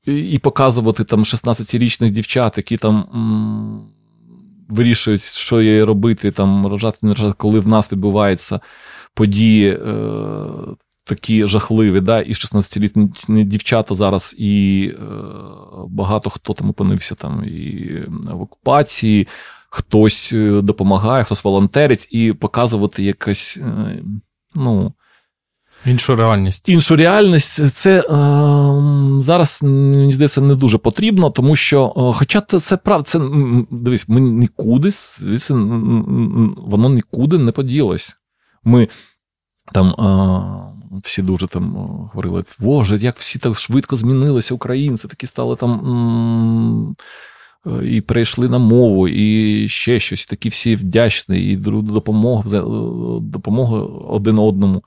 [0.07, 3.81] і показувати там 16-річних дівчат, які там м-
[4.69, 8.61] вирішують, що їй робити, там рожати, не рожати, коли в нас відбуваються
[9.15, 9.79] події е-
[11.05, 15.05] такі жахливі, да, і 16-літні дівчата зараз, і е-
[15.89, 19.29] багато хто там опинився там і в окупації
[19.75, 24.03] хтось е, допомагає, хтось волонтерить, і показувати якась, е,
[24.55, 24.93] ну.
[25.87, 26.69] Іншу реальність.
[26.69, 28.05] Іншу реальність це е,
[29.23, 33.21] зараз, мені здається, не дуже потрібно, тому що, е, хоча це правда, це
[33.71, 35.55] дивись, ми нікуди, це,
[36.57, 38.17] воно нікуди не поділось.
[38.65, 38.89] Ми
[39.73, 45.57] там е, всі дуже там говорили, боже, як всі так швидко змінилися, українці, такі стали
[45.57, 45.73] там.
[45.73, 46.95] М-
[47.85, 52.63] і перейшли на мову, і ще щось, такі всі вдячні, і допомога, е,
[53.21, 54.83] допомога один одному.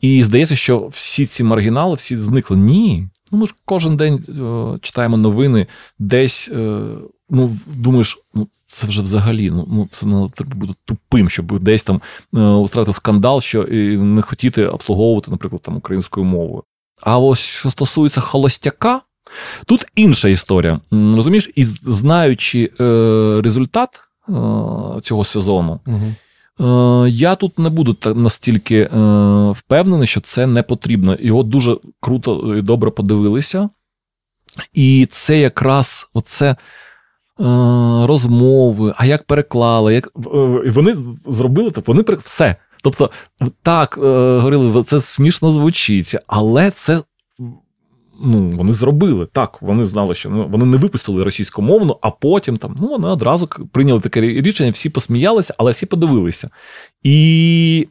[0.00, 2.56] І здається, що всі ці маргінали всі зникли.
[2.56, 3.08] Ні.
[3.32, 5.66] Ну, Ми ж кожен день е, читаємо новини,
[5.98, 6.80] десь е,
[7.30, 11.82] ну, думаєш, ну це вже взагалі ну, ну це ну, треба бути тупим, щоб десь
[11.82, 12.00] там
[12.62, 16.62] устроїти скандал, що і не хотіти обслуговувати, наприклад, там українською мовою.
[17.02, 19.00] А ось що стосується холостяка,
[19.66, 20.80] Тут інша історія.
[20.90, 22.84] Розумієш, і знаючи е,
[23.44, 24.32] результат е,
[25.02, 26.14] цього сезону, угу.
[27.04, 28.88] е, я тут не буду настільки е,
[29.50, 31.16] впевнений, що це не потрібно.
[31.20, 33.68] Його дуже круто і добре подивилися.
[34.72, 36.56] І це якраз оце.
[37.40, 37.44] Е,
[38.06, 40.10] розмови, а як переклали, як е,
[40.70, 42.56] вони зробили так, вони все.
[42.82, 43.10] Тобто,
[43.62, 47.02] так, говорили, це смішно звучить, але це
[48.24, 49.62] ну, вони зробили так.
[49.62, 54.00] Вони знали, що ну, вони не випустили російськомовну, а потім там ну, вони одразу прийняли
[54.00, 56.50] таке рішення, всі посміялися, але всі подивилися.
[57.02, 57.88] І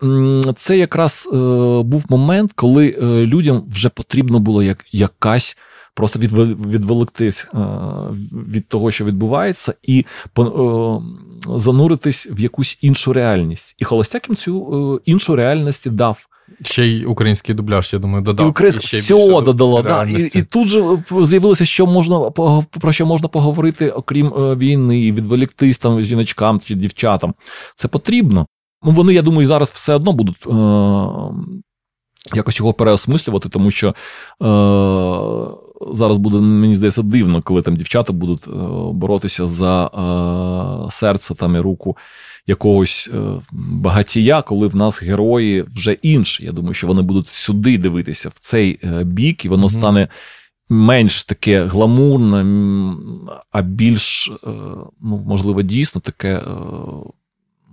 [0.55, 1.37] це якраз е,
[1.83, 5.57] був момент, коли е, людям вже потрібно було як, якась.
[5.95, 7.57] Просто відволіктись е,
[8.49, 10.05] від того, що відбувається, і
[10.39, 10.43] е,
[11.47, 13.75] зануритись в якусь іншу реальність.
[13.77, 16.27] І Холостяк їм цю іншу реальність дав.
[16.61, 18.45] Ще й український дубляж, я думаю, додав.
[18.45, 19.81] І українське все додало.
[19.81, 20.03] Да.
[20.03, 20.83] І і тут же
[21.21, 22.19] з'явилося, що можна
[22.79, 27.33] про що можна поговорити, окрім е, війни, відволіктись там жіночкам чи дівчатам.
[27.75, 28.47] Це потрібно.
[28.83, 30.47] Ну, Вони, я думаю, зараз все одно будуть.
[30.47, 31.63] Е-
[32.35, 33.93] Якось його переосмислювати, тому що е,
[35.93, 38.51] зараз буде, мені здається, дивно, коли там дівчата будуть е,
[38.93, 41.97] боротися за е, серце там і руку
[42.47, 46.45] якогось е, багатія, коли в нас герої вже інші.
[46.45, 49.79] Я думаю, що вони будуть сюди дивитися в цей е, бік, і воно mm-hmm.
[49.79, 50.07] стане
[50.69, 52.45] менш таке гламурне,
[53.51, 54.47] а більш, е,
[55.01, 56.41] ну, можливо, дійсно таке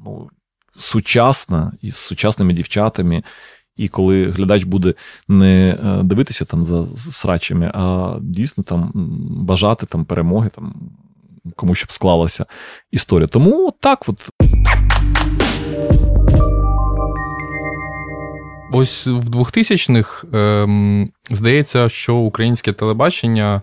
[0.04, 0.30] ну,
[0.78, 3.22] сучасне із сучасними дівчатами.
[3.76, 4.94] І коли глядач буде
[5.28, 8.92] не дивитися там за срачами, а дійсно там
[9.44, 10.90] бажати там перемоги, там
[11.57, 12.46] кому щоб склалася
[12.90, 13.26] історія.
[13.26, 14.31] Тому так от.
[18.72, 23.62] Ось в 2000-х ем, здається, що українське телебачення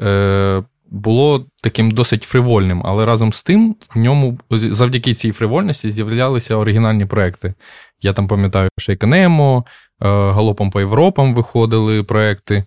[0.00, 6.56] е, було таким досить фривольним, але разом з тим в ньому завдяки цій фривольності з'являлися
[6.56, 7.54] оригінальні проекти.
[8.02, 12.64] Я там пам'ятаю Шейканемо, е, Галопом по Європам виходили проекти.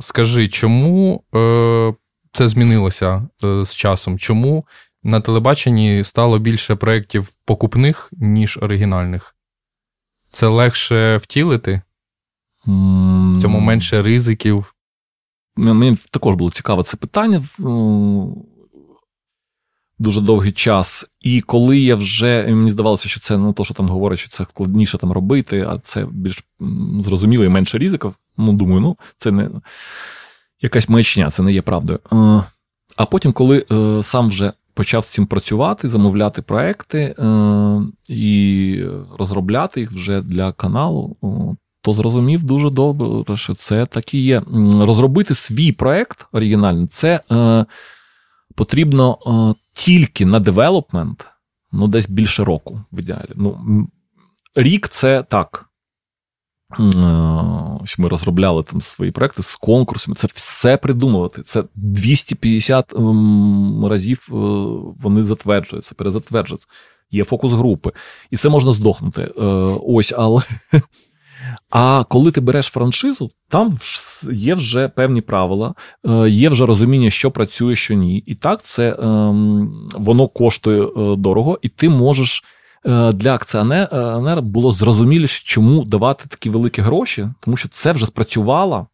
[0.00, 1.94] Скажи, чому е,
[2.36, 4.18] це змінилося е, з часом?
[4.18, 4.64] Чому
[5.02, 9.36] на телебаченні стало більше проєктів покупних, ніж оригінальних?
[10.32, 11.82] Це легше втілити?
[12.66, 14.74] В цьому менше ризиків.
[15.56, 17.42] Мені також було цікаве це питання
[19.98, 21.06] дуже довгий час.
[21.20, 24.44] І коли я вже мені здавалося, що це ну, то, що там говорять, що це
[24.44, 26.44] складніше там робити, а це більш
[27.00, 28.14] зрозуміло і менше ризиків.
[28.36, 29.50] Ну, думаю, ну, це не
[30.60, 31.98] якась маячня, це не є правдою.
[32.12, 32.42] Е,
[32.96, 38.82] а потім, коли е, сам вже почав з цим працювати, замовляти проекти е, і
[39.18, 41.16] розробляти їх вже для каналу,
[41.82, 44.42] то зрозумів дуже добре, що це так і є.
[44.80, 47.20] Розробити свій проект оригінальний це
[48.54, 49.18] потрібно
[49.72, 51.26] тільки на девелопмент,
[51.72, 53.30] ну, десь більше року в ідеалі.
[53.34, 53.88] Ну,
[54.54, 55.70] Рік це так.
[57.98, 60.14] Ми розробляли там свої проекти з конкурсами.
[60.14, 61.42] Це все придумувати.
[61.42, 64.34] Це 250 ем, разів е,
[65.02, 66.68] вони затверджуються, перезатверджуються.
[67.10, 67.92] Є фокус групи.
[68.30, 69.22] І це можна здохнути.
[69.22, 69.44] Е,
[69.86, 70.42] ось, але.
[71.70, 73.74] А коли ти береш франшизу, там
[74.32, 75.74] є вже певні правила,
[76.08, 78.18] е, є вже розуміння, що працює, що ні.
[78.18, 82.55] І так, це ем, воно коштує дорого, і ти можеш Е,
[83.12, 88.86] для акціонера було зрозуміліше, чому давати такі великі гроші, тому що це вже спрацювало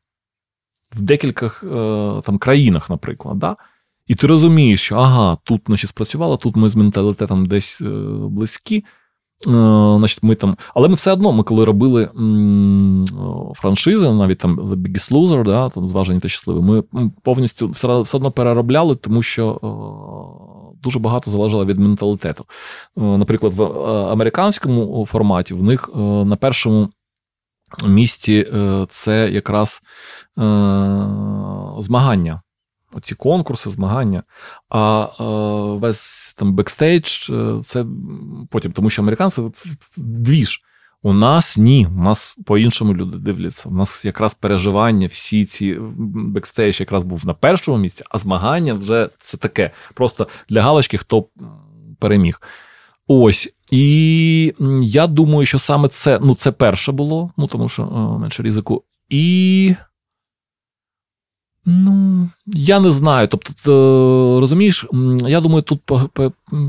[0.94, 1.66] в декількох е,
[2.24, 3.38] там країнах, наприклад.
[3.38, 3.56] Да?
[4.06, 7.88] І ти розумієш, що ага, тут значить, спрацювало, тут ми з менталітетом десь е,
[8.28, 8.84] близькі.
[9.44, 12.08] Значить, ми там, Але ми все одно, ми коли робили
[13.54, 16.82] франшизи, навіть там The Biggest Loser, да, там зважені та щасливі, ми
[17.22, 19.60] повністю все одно переробляли, тому що
[20.82, 22.46] дуже багато залежало від менталітету.
[22.98, 23.66] Е, наприклад, в е,
[24.12, 26.88] американському форматі в них е, на першому
[27.86, 28.46] місці
[28.88, 29.82] це якраз
[31.78, 32.42] змагання.
[32.92, 34.22] Оці конкурси, змагання.
[34.68, 35.08] А
[35.74, 37.30] весь там бекстейдж
[37.64, 37.84] це
[38.50, 39.42] потім, тому що американці
[39.96, 40.62] двіж.
[41.04, 43.68] У нас ні, у нас по-іншому люди дивляться.
[43.68, 49.08] У нас якраз переживання, всі ці бекстейдж якраз був на першому місці, а змагання вже
[49.18, 49.70] це таке.
[49.94, 51.26] Просто для галочки, хто
[51.98, 52.40] переміг.
[53.06, 53.54] Ось.
[53.70, 58.42] І я думаю, що саме це ну, це перше було, ну тому що о, менше
[58.42, 58.82] ризику.
[59.08, 59.74] І.
[61.64, 63.28] Ну, я не знаю.
[63.28, 64.86] Тобто, то, розумієш,
[65.26, 65.80] я думаю, тут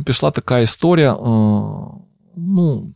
[0.05, 1.13] пішла така історія.
[1.13, 2.01] О,
[2.37, 2.93] ну,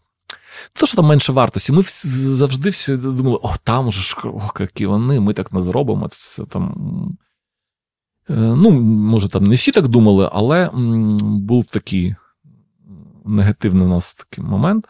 [0.73, 1.71] то, що там менше вартості.
[1.71, 6.09] Ми завжди всі думали, о, там же ж о, які вони, ми так не зробимо.
[6.09, 7.17] Це там.
[8.29, 10.69] Е, ну, може, там не всі так думали, але
[11.23, 12.15] був такий
[13.25, 14.87] негативний у нас такий момент.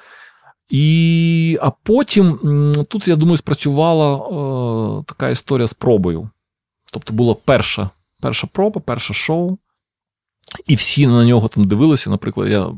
[0.70, 2.40] І, А потім
[2.90, 6.30] тут, я думаю, спрацювала о, така історія з пробою.
[6.92, 7.90] Тобто була перша
[8.22, 9.58] перша проба, перше шоу.
[10.68, 12.10] І всі на нього там дивилися.
[12.10, 12.70] Наприклад, я,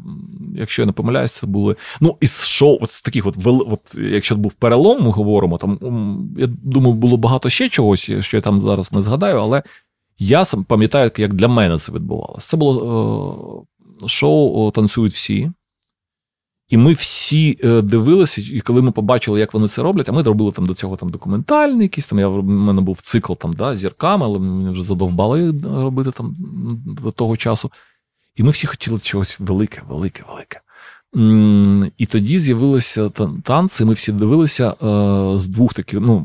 [0.55, 1.75] якщо я не помиляюся, це були.
[2.01, 5.79] Ну, із шоу, от з таких, от, от якщо був перелом, ми говоримо, там,
[6.37, 9.63] я думаю, було багато ще чогось, що я там зараз не згадаю, але
[10.19, 12.47] я сам пам'ятаю, як для мене це відбувалося.
[12.47, 13.65] Це було
[14.03, 15.51] е, шоу Танцюють всі.
[16.69, 20.23] І ми всі е, дивилися, і коли ми побачили, як вони це роблять, а ми
[20.23, 22.19] робили там до цього там документальний якийсь там.
[22.19, 26.33] Я в мене був цикл там, да, зірками, але мені вже задовбали робити там
[26.85, 27.71] до того часу.
[28.35, 30.61] І ми всі хотіли чогось велике, велике, велике.
[31.97, 33.09] І тоді з'явилися
[33.43, 36.21] танці, ми всі дивилися е, з двох таких ну,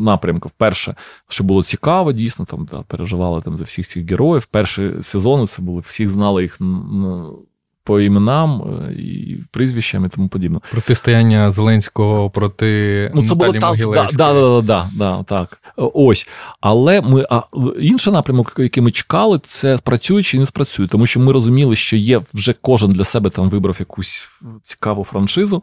[0.00, 0.50] напрямків.
[0.50, 0.94] Перше,
[1.28, 4.46] що було цікаво, дійсно, там да, переживали там за всіх цих героїв.
[4.46, 7.38] Перші сезони це були, всіх знали їх ну,
[7.84, 10.60] по іменам е, і прізвищам і тому подібне.
[10.70, 15.58] Протистояння Зеленського проти ну, це було танц, да, да, да, да, так.
[15.76, 16.28] Ось.
[16.60, 17.42] Але ми а
[17.80, 21.96] інший напрямок, який ми чекали, це спрацює чи не спрацює, тому що ми розуміли, що
[21.96, 24.28] є вже кожен для себе там вибрав якусь
[24.62, 25.62] цікаву франшизу.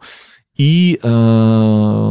[0.56, 1.08] І е,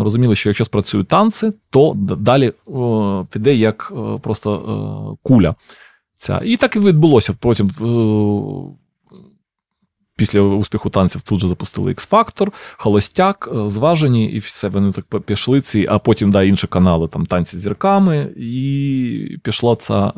[0.04, 5.56] розуміли, що якщо спрацюють танці, то далі о, піде як о, просто о, куля.
[6.16, 6.42] Ця.
[6.46, 7.36] І так і відбулося.
[7.40, 7.72] Потім
[10.20, 15.62] після успіху танців тут же запустили X-Factor, Холостяк, е, зважені, і все вони так пішли
[15.62, 20.14] ці, а потім да, інші канали, там танці з зірками, і пішла ця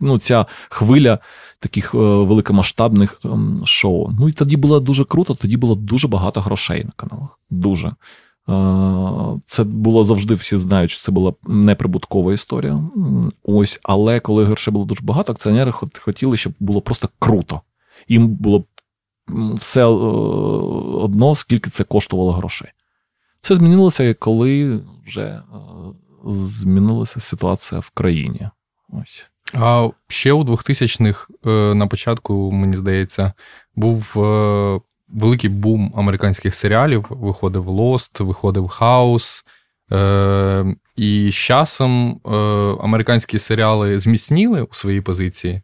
[0.00, 1.18] ну, ця хвиля
[1.60, 4.10] таких е, великомасштабних ем, шоу.
[4.20, 7.38] Ну і тоді було дуже круто, тоді було дуже багато грошей на каналах.
[7.50, 7.88] Дуже.
[7.88, 7.94] Е,
[9.46, 12.80] це було завжди, всі знають, що це була неприбуткова історія.
[13.42, 17.60] Ось, але коли грошей було дуже багато, акціонери хотіли, щоб було просто круто.
[18.08, 18.64] Їм було
[19.28, 22.68] все е, одно, скільки це коштувало грошей.
[23.40, 25.42] Це змінилося, коли вже е,
[26.46, 28.48] змінилася ситуація в країні.
[28.88, 29.26] Ось.
[29.54, 33.32] А ще у 2000-х е, на початку, мені здається,
[33.76, 34.12] був
[35.08, 37.06] великий бум американських серіалів.
[37.10, 39.42] Виходив Lost, виходив House.
[40.96, 42.20] І з часом
[42.82, 45.62] американські серіали зміцніли у своїй позиції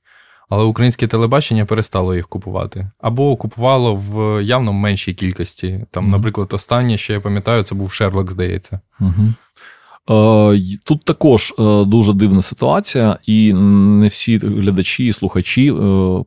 [0.52, 2.90] але українське телебачення перестало їх купувати.
[3.00, 5.84] Або купувало в явно меншій кількості.
[5.90, 6.10] Там, mm-hmm.
[6.10, 8.80] наприклад, останнє, що я пам'ятаю, це був Шерлок, здається.
[9.00, 10.78] Mm-hmm.
[10.84, 15.74] Тут також е, дуже дивна ситуація, і не всі глядачі і слухачі е,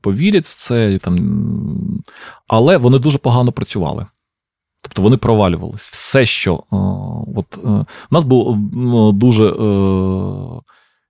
[0.02, 1.00] повірять в це,
[2.48, 4.06] але вони дуже погано працювали.
[4.82, 5.90] Тобто вони провалювались.
[5.90, 6.64] Все, що
[7.36, 8.58] от, у нас було
[9.12, 9.54] дуже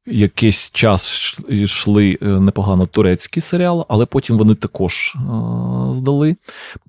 [0.08, 5.16] якийсь час йшли е, непогано турецькі серіали, але потім вони також
[5.92, 6.36] здали.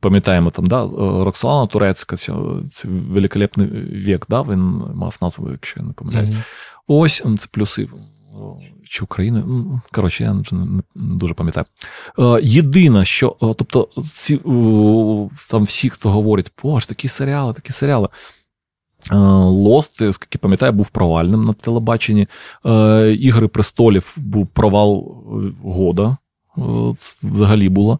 [0.00, 0.88] Пам'ятаємо, там, да,
[1.24, 2.32] Роксолана Турецька, це,
[2.72, 4.60] це великолепний вік, да, він
[4.94, 6.30] мав назву, якщо я не помиляюсь.
[6.30, 6.42] Mm-hmm.
[6.86, 7.88] Ось це плюси.
[8.88, 9.42] Чи України,
[9.92, 11.66] коротше, я не дуже пам'ятаю.
[12.42, 14.36] Єдине, що, тобто, ці,
[15.50, 18.08] там всі, хто говорить, боже, такі серіали, такі серіали.
[19.12, 22.26] Лост, скільки пам'ятаю, був провальним на телебаченні.
[22.66, 26.16] Е, Ігри престолів був провал е, года.
[26.58, 26.60] Е,
[27.22, 27.98] взагалі було.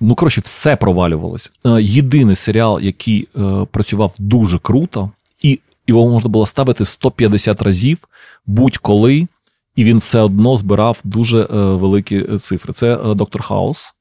[0.00, 1.50] Ну, коротше, все провалювалося.
[1.80, 3.28] Єдиний серіал, який
[3.70, 5.10] працював дуже круто,
[5.42, 7.98] і його можна було ставити 150 разів
[8.46, 9.28] будь-коли,
[9.76, 12.72] і він все одно збирав дуже великі цифри.
[12.72, 13.94] Це Доктор Хаус.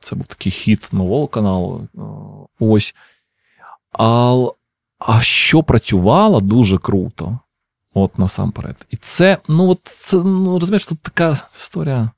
[0.00, 1.88] Це був такий хіт нового каналу.
[2.60, 2.94] Ось.
[3.92, 4.46] А
[5.06, 7.38] а що працювало дуже круто,
[7.94, 8.76] от насамперед.
[8.90, 12.10] І це, ну, от це, ну, розумієш, тут така історія.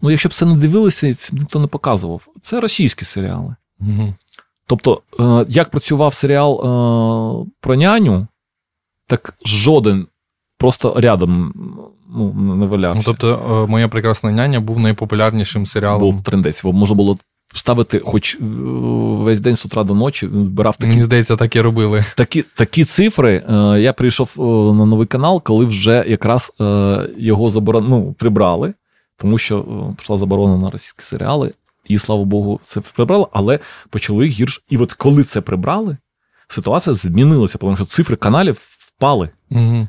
[0.00, 2.26] Ну, якщо б це не дивилися, це ніхто не показував.
[2.40, 3.54] Це російські серіали.
[3.80, 4.14] Угу.
[4.66, 8.26] Тобто, е, як працював серіал е, про няню,
[9.06, 10.06] так жоден
[10.58, 11.52] просто рядом
[12.08, 12.98] ну, не валявся.
[12.98, 16.00] Ну, Тобто, е, моя прекрасна няня був найпопулярнішим серіалом.
[16.00, 16.64] Був трендець.
[16.64, 17.18] Можна було
[17.54, 18.38] ставити хоч е,
[19.24, 20.88] весь день з утра до ночі, збирав такі.
[20.88, 22.04] Мені здається, так і робили.
[22.16, 23.44] Такі такі цифри.
[23.48, 24.42] Е, я прийшов е,
[24.74, 26.52] на новий канал, коли вже якраз
[27.16, 27.86] його заборон...
[27.88, 28.74] ну, прибрали,
[29.16, 29.62] тому що
[29.96, 31.52] прийшла заборона на російські серіали,
[31.88, 33.58] і слава Богу, це прибрали, але
[33.90, 34.60] почали гірше.
[34.70, 35.96] І от коли це прибрали,
[36.48, 39.28] ситуація змінилася, тому що цифри каналів впали.
[39.50, 39.88] Угу.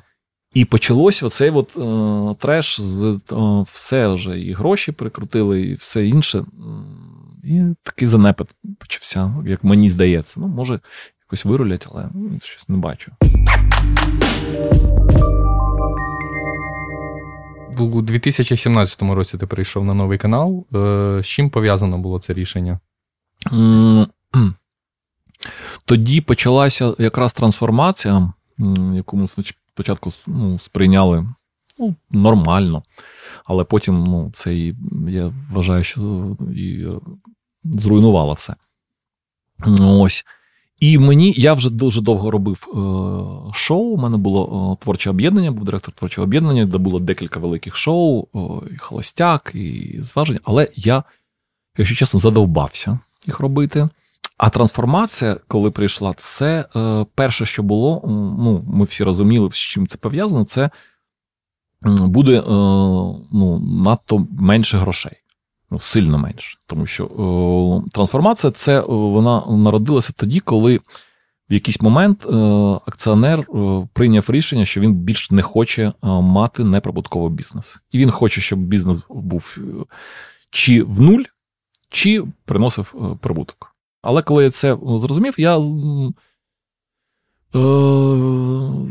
[0.53, 3.35] І почалося оцей от, е, треш з е,
[3.67, 6.45] все вже і гроші прикрутили, і все інше.
[7.43, 10.39] І такий занепад почався, як мені здається.
[10.39, 10.79] Ну, може,
[11.25, 13.11] якось вирулять, але ну, щось не бачу.
[17.79, 20.65] У 2017 році ти прийшов на новий канал.
[20.73, 22.79] Е, з чим пов'язано було це рішення?
[25.85, 28.33] Тоді почалася якраз трансформація,
[28.93, 29.27] яку ми
[29.73, 31.25] спочатку ну, сприйняли
[31.79, 32.83] ну, нормально,
[33.45, 34.75] але потім ну, це і
[35.07, 36.01] я вважаю, що
[36.55, 36.85] і
[37.63, 38.55] зруйнувало все.
[39.79, 40.25] Ось.
[40.79, 42.75] І мені я вже дуже довго робив е,
[43.53, 43.95] шоу.
[43.95, 48.27] У мене було е, творче об'єднання, був директор творчого об'єднання, де було декілька великих шоу,
[48.75, 50.39] і холостяк, і зваження.
[50.43, 51.03] Але я,
[51.77, 53.89] якщо чесно, задовбався їх робити.
[54.37, 58.01] А трансформація, коли прийшла, це е, перше, що було.
[58.39, 60.45] Ну, ми всі розуміли, з чим це пов'язано.
[60.45, 60.69] Це
[61.85, 62.43] буде е,
[63.31, 65.11] ну, надто менше грошей.
[65.71, 66.57] Ну, сильно менше.
[66.67, 70.79] Тому що е, трансформація це е, вона народилася тоді, коли
[71.49, 72.25] в якийсь момент
[72.87, 73.47] акціонер
[73.93, 77.79] прийняв рішення, що він більш не хоче мати неприбутковий бізнес.
[77.91, 79.57] І він хоче, щоб бізнес був
[80.49, 81.23] чи в нуль,
[81.89, 83.75] чи приносив прибуток.
[84.01, 85.59] Але коли я це зрозумів, я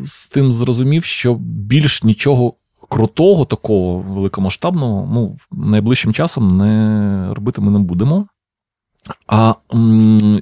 [0.04, 2.54] з тим зрозумів, що більш нічого
[2.92, 8.26] крутого, такого великомасштабного, ну, найближчим часом не робити ми не будемо.
[9.26, 9.54] А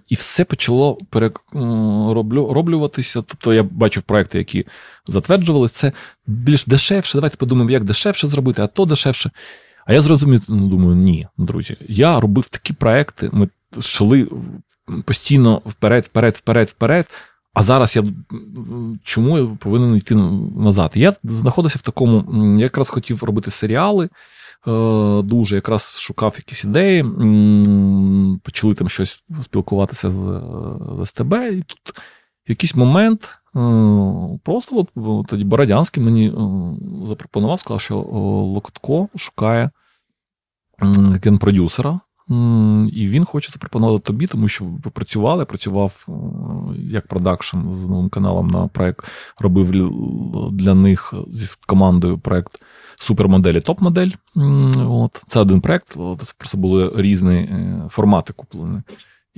[0.09, 3.23] і все почало перероблюватися.
[3.23, 4.67] Тобто я бачив проекти, які
[5.07, 5.93] затверджували це
[6.27, 7.19] більш дешевше.
[7.19, 9.31] Давайте подумаємо, як дешевше зробити, а то дешевше.
[9.87, 11.77] А я зрозумів, ну, думаю, ні, друзі.
[11.89, 13.31] Я робив такі проекти.
[13.33, 13.49] Ми
[13.79, 14.29] йшли
[15.05, 17.07] постійно вперед, вперед, вперед, вперед.
[17.55, 18.05] А зараз я
[19.03, 20.15] чому я повинен йти
[20.57, 20.93] назад?
[20.95, 22.25] Я знаходився в такому,
[22.59, 24.09] я якраз хотів робити серіали.
[24.67, 27.03] Е, дуже якраз шукав якісь ідеї,
[28.43, 30.15] почали там щось спілкуватися з,
[31.03, 31.97] з СТБ, і тут
[32.47, 33.61] якийсь момент е,
[34.45, 36.33] просто от, тоді Бородянський мені е,
[37.07, 37.97] запропонував, сказав, що
[38.55, 39.71] Локотко шукає
[41.25, 42.01] генпродюсера
[42.93, 46.13] і він хоче запропонувати тобі, тому що ви працювали, працював е,
[46.79, 49.07] як продакшн з новим каналом на проект,
[49.41, 49.71] робив
[50.53, 52.63] для них зі командою проект
[52.97, 54.11] супермоделі топ-модель.
[54.89, 55.23] От.
[55.27, 58.83] Це один проект, це просто були різні е, формати куплені.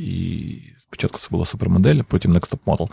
[0.03, 2.89] І спочатку це була супермодель, потім Next Top Model.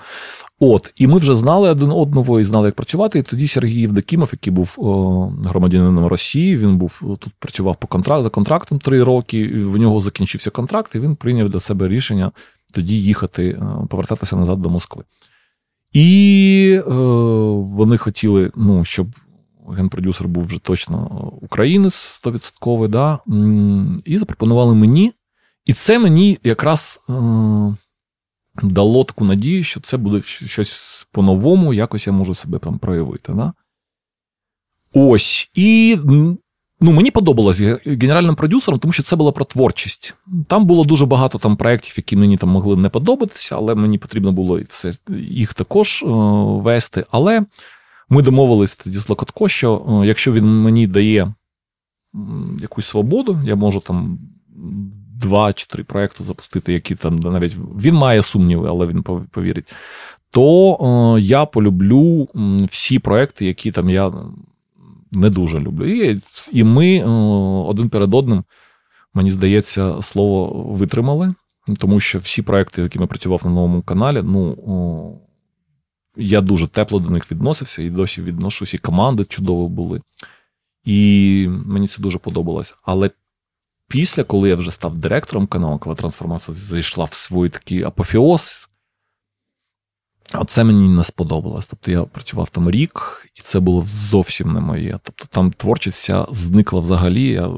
[0.60, 3.20] От, і ми вже знали один одного і знали, як працювати.
[3.20, 8.24] І тоді Сергій Євдокімов, який був о, громадянином Росії, він був тут працював по контракт
[8.24, 9.48] за контрактом три роки.
[9.48, 12.32] В нього закінчився контракт, і він прийняв для себе рішення
[12.74, 15.04] тоді їхати, повертатися назад до Москви.
[15.94, 16.92] І е,
[17.56, 19.08] вони хотіли, ну, щоб
[19.70, 21.08] генпродюсер був вже точно
[21.42, 23.20] українець 100%, да,
[24.06, 25.14] і запропонували мені.
[25.70, 27.14] І це мені якраз е,
[28.64, 33.34] дало таку надію, що це буде щось по-новому, якось я можу себе там проявити.
[33.34, 33.54] Да?
[34.94, 35.50] Ось.
[35.54, 35.98] І
[36.82, 40.14] ну, мені подобалось генеральним продюсером, тому що це було про творчість.
[40.48, 44.32] Там було дуже багато там проєктів, які мені там могли не подобатися, але мені потрібно
[44.32, 46.08] було все їх також е,
[46.62, 47.06] вести.
[47.12, 47.46] Але
[48.10, 51.34] ми домовились тоді з Локотко, що е, якщо він мені дає
[52.62, 54.20] якусь свободу, я можу там.
[55.20, 59.74] Два чи три проекти запустити, які там навіть він має сумніви, але він повірить.
[60.32, 60.78] То
[61.18, 62.28] е, я полюблю
[62.70, 64.14] всі проекти, які там я
[65.12, 65.86] не дуже люблю.
[65.86, 67.06] І і ми е,
[67.70, 68.44] один перед одним,
[69.14, 71.34] мені здається, слово витримали,
[71.80, 75.20] тому що всі проекти, які ми працював на новому каналі, ну
[76.18, 80.02] я дуже тепло до них відносився і досі відношусь, і команди чудово були.
[80.84, 82.76] І мені це дуже подобалось.
[82.84, 83.10] Але
[83.90, 88.70] після, коли я вже став директором каналу, коли трансформація зайшла в свій такий апофіоз,
[90.32, 91.66] а це мені не сподобалось.
[91.66, 95.00] Тобто я працював там рік, і це було зовсім не моє.
[95.04, 97.24] Тобто там творчість вся зникла взагалі.
[97.24, 97.52] Я...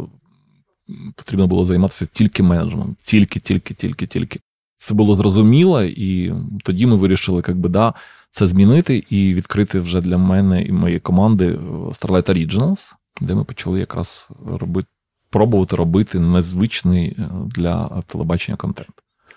[1.16, 2.96] Потрібно було займатися тільки менеджментом.
[3.00, 4.40] Тільки, тільки, тільки, тільки.
[4.76, 7.94] Це було зрозуміло, і тоді ми вирішили, як би, да,
[8.32, 13.44] це змінити і відкрити вже для мене і моєї команди е, Starlight Originals, де ми
[13.44, 14.88] почали якраз робити,
[15.32, 18.90] пробувати робити незвичний е, для телебачення контент.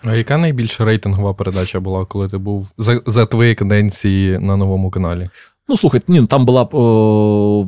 [0.03, 4.89] А яка найбільша рейтингова передача була, коли ти був за за твої каденції на новому
[4.89, 5.29] каналі?
[5.67, 7.67] Ну, слухай, ні, там була о,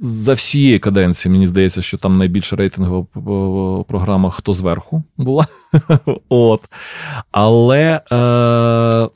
[0.00, 3.06] за всієї каденції, мені здається, що там найбільша рейтингова
[3.84, 5.46] програма Хто зверху була.
[6.28, 6.60] От.
[7.30, 8.00] Але.
[8.12, 9.08] Е,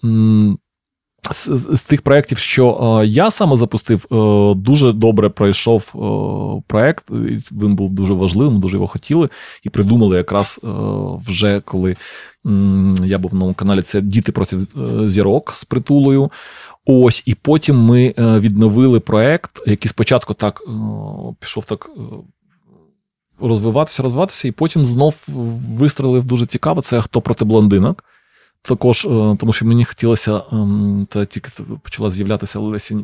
[1.32, 7.10] з, з тих проєктів, що е, я саме запустив, е, дуже добре пройшов е, проєкт.
[7.52, 9.28] Він був дуже важливим, дуже його хотіли,
[9.62, 10.60] і придумали якраз
[11.26, 11.96] вже коли
[13.04, 13.82] я був на каналі.
[13.82, 14.58] Це Діти проти
[15.06, 16.30] зірок з притулою.
[16.86, 20.62] Ось, і потім ми відновили проєкт, який спочатку так
[21.40, 21.90] пішов так.
[23.42, 25.26] Розвиватися, розвиватися, і потім знов
[25.78, 26.82] вистрелив дуже цікаво.
[26.82, 28.04] Це хто проти блондинок.
[28.62, 31.50] Також, е, тому що мені хотілося, ем, та тільки
[31.82, 33.02] почала з'являтися Леся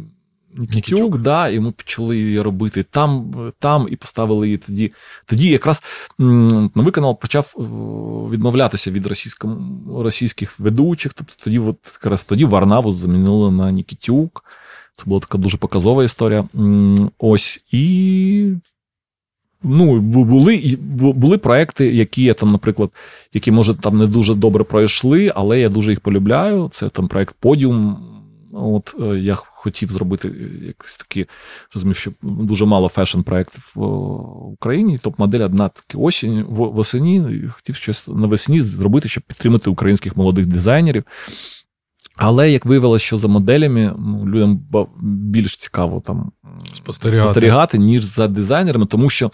[0.58, 4.92] Нікітюк, да, і ми почали її робити там, там і поставили її тоді.
[5.26, 5.82] Тоді якраз
[6.18, 7.60] новий канал почав е,
[8.32, 9.06] відмовлятися від
[9.96, 11.14] російських ведучих.
[11.14, 14.44] Тобто тоді, от, якраз тоді Варнаву замінили на Нікітюк.
[14.96, 16.48] Це була така дуже показова історія.
[17.18, 18.52] Ось і
[19.62, 22.90] Ну, були були проекти, які я там, наприклад,
[23.32, 26.68] які, може, там не дуже добре пройшли, але я дуже їх полюбляю.
[26.72, 27.98] Це там проект Подіум.
[28.52, 30.32] От е, я хотів зробити
[30.66, 31.26] якось такі,
[31.74, 33.82] розумів, що дуже мало фешн-проєктів в
[34.52, 34.98] Україні.
[34.98, 37.44] Топ-модель одна таки осінь в осені.
[37.50, 41.04] Хотів щось навесні зробити, щоб підтримати українських молодих дизайнерів.
[42.16, 44.60] Але як виявилося, що за моделями ну, людям
[45.02, 46.32] більш цікаво там
[46.74, 47.28] спостерігати.
[47.28, 49.30] спостерігати, ніж за дизайнерами, тому що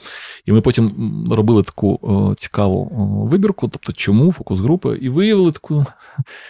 [0.47, 5.53] і ми потім робили таку о, цікаву о, вибірку, тобто чому фокус групи, і виявили
[5.53, 5.85] таку,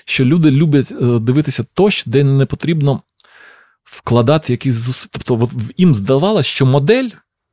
[0.05, 3.01] що люди люблять е, дивитися тощо, де не потрібно
[3.85, 5.11] вкладати якісь зусилля.
[5.13, 7.09] Тобто, от їм здавалося, що модель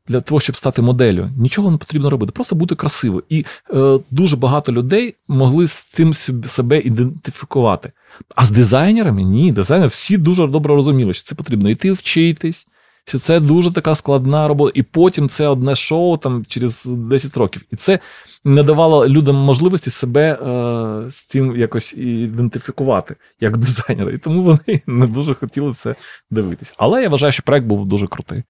[0.09, 3.23] для того, щоб стати моделлю, нічого не потрібно робити, просто бути красивим.
[3.29, 6.13] І е, дуже багато людей могли з цим
[6.47, 7.91] себе ідентифікувати.
[8.35, 12.67] А з дизайнерами ні, дизайнери всі дуже добре розуміли, що це потрібно йти вчитись,
[13.05, 14.71] що це дуже така складна робота.
[14.75, 17.61] І потім це одне шоу там через 10 років.
[17.71, 17.99] І це
[18.43, 24.11] не давало людям можливості себе е, з цим якось ідентифікувати як дизайнера.
[24.11, 25.95] І тому вони не дуже хотіли це
[26.31, 26.73] дивитись.
[26.77, 28.43] Але я вважаю, що проект був дуже крутий.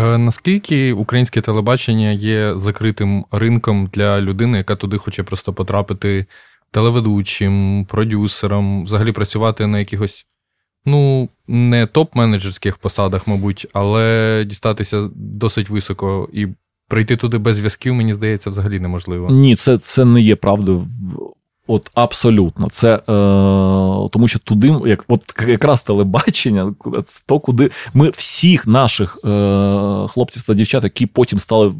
[0.00, 6.26] Наскільки українське телебачення є закритим ринком для людини, яка туди хоче просто потрапити
[6.70, 10.26] телеведучим, продюсером, взагалі працювати на якихось,
[10.84, 16.46] ну, не топ-менеджерських посадах, мабуть, але дістатися досить високо і
[16.88, 19.28] прийти туди без зв'язків, мені здається, взагалі неможливо.
[19.30, 20.86] Ні, це це не є правдою.
[21.66, 23.00] От абсолютно, це е,
[24.12, 26.74] тому, що туди, як от якраз телебачення,
[27.26, 29.28] то куди ми всіх наших е,
[30.08, 31.72] хлопців та дівчат, які потім стали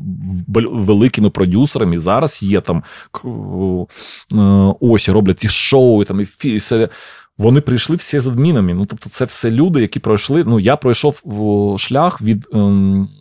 [0.72, 2.82] великими продюсерами, зараз є там
[3.14, 6.60] е, ось роблять і шоу, і там і фі,
[7.38, 8.74] вони прийшли всі з адмінами.
[8.74, 10.44] Ну, тобто, це все люди, які пройшли.
[10.46, 11.22] Ну, я пройшов
[11.78, 12.58] шлях від е,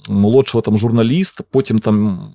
[0.09, 2.27] молодшого там журналіста, потім там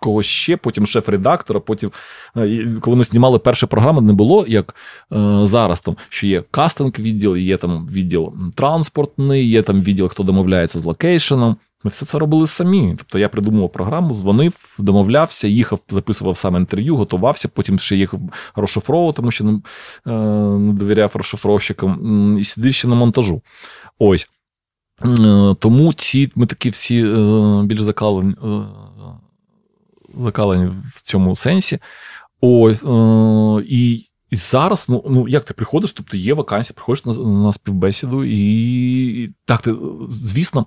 [0.00, 1.60] когось ще, потім шеф-редактора.
[1.60, 1.90] Потім,
[2.36, 4.74] е, коли ми знімали першу програму, не було як
[5.12, 10.22] е, зараз, там, що є кастинг відділ, є там відділ транспортний, є там відділ, хто
[10.22, 11.56] домовляється з локейшеном.
[11.84, 12.94] Ми все це робили самі.
[12.98, 18.20] Тобто я придумував програму, дзвонив, домовлявся, їхав, записував саме інтерв'ю, готувався, потім ще їхав
[18.56, 20.10] розшифровував, тому що не, е,
[20.58, 23.42] не довіряв розшифровщикам, і сидів ще на монтажу.
[23.98, 24.28] Ось.
[25.04, 28.34] Е, тому ці ми такі всі е, більш закалені,
[30.18, 31.78] закалені в цьому сенсі.
[32.40, 32.84] Ось.
[33.68, 38.24] І і зараз, ну ну як ти приходиш, тобто є вакансія, приходиш на на співбесіду,
[38.24, 39.74] і, і так ти,
[40.10, 40.66] звісно,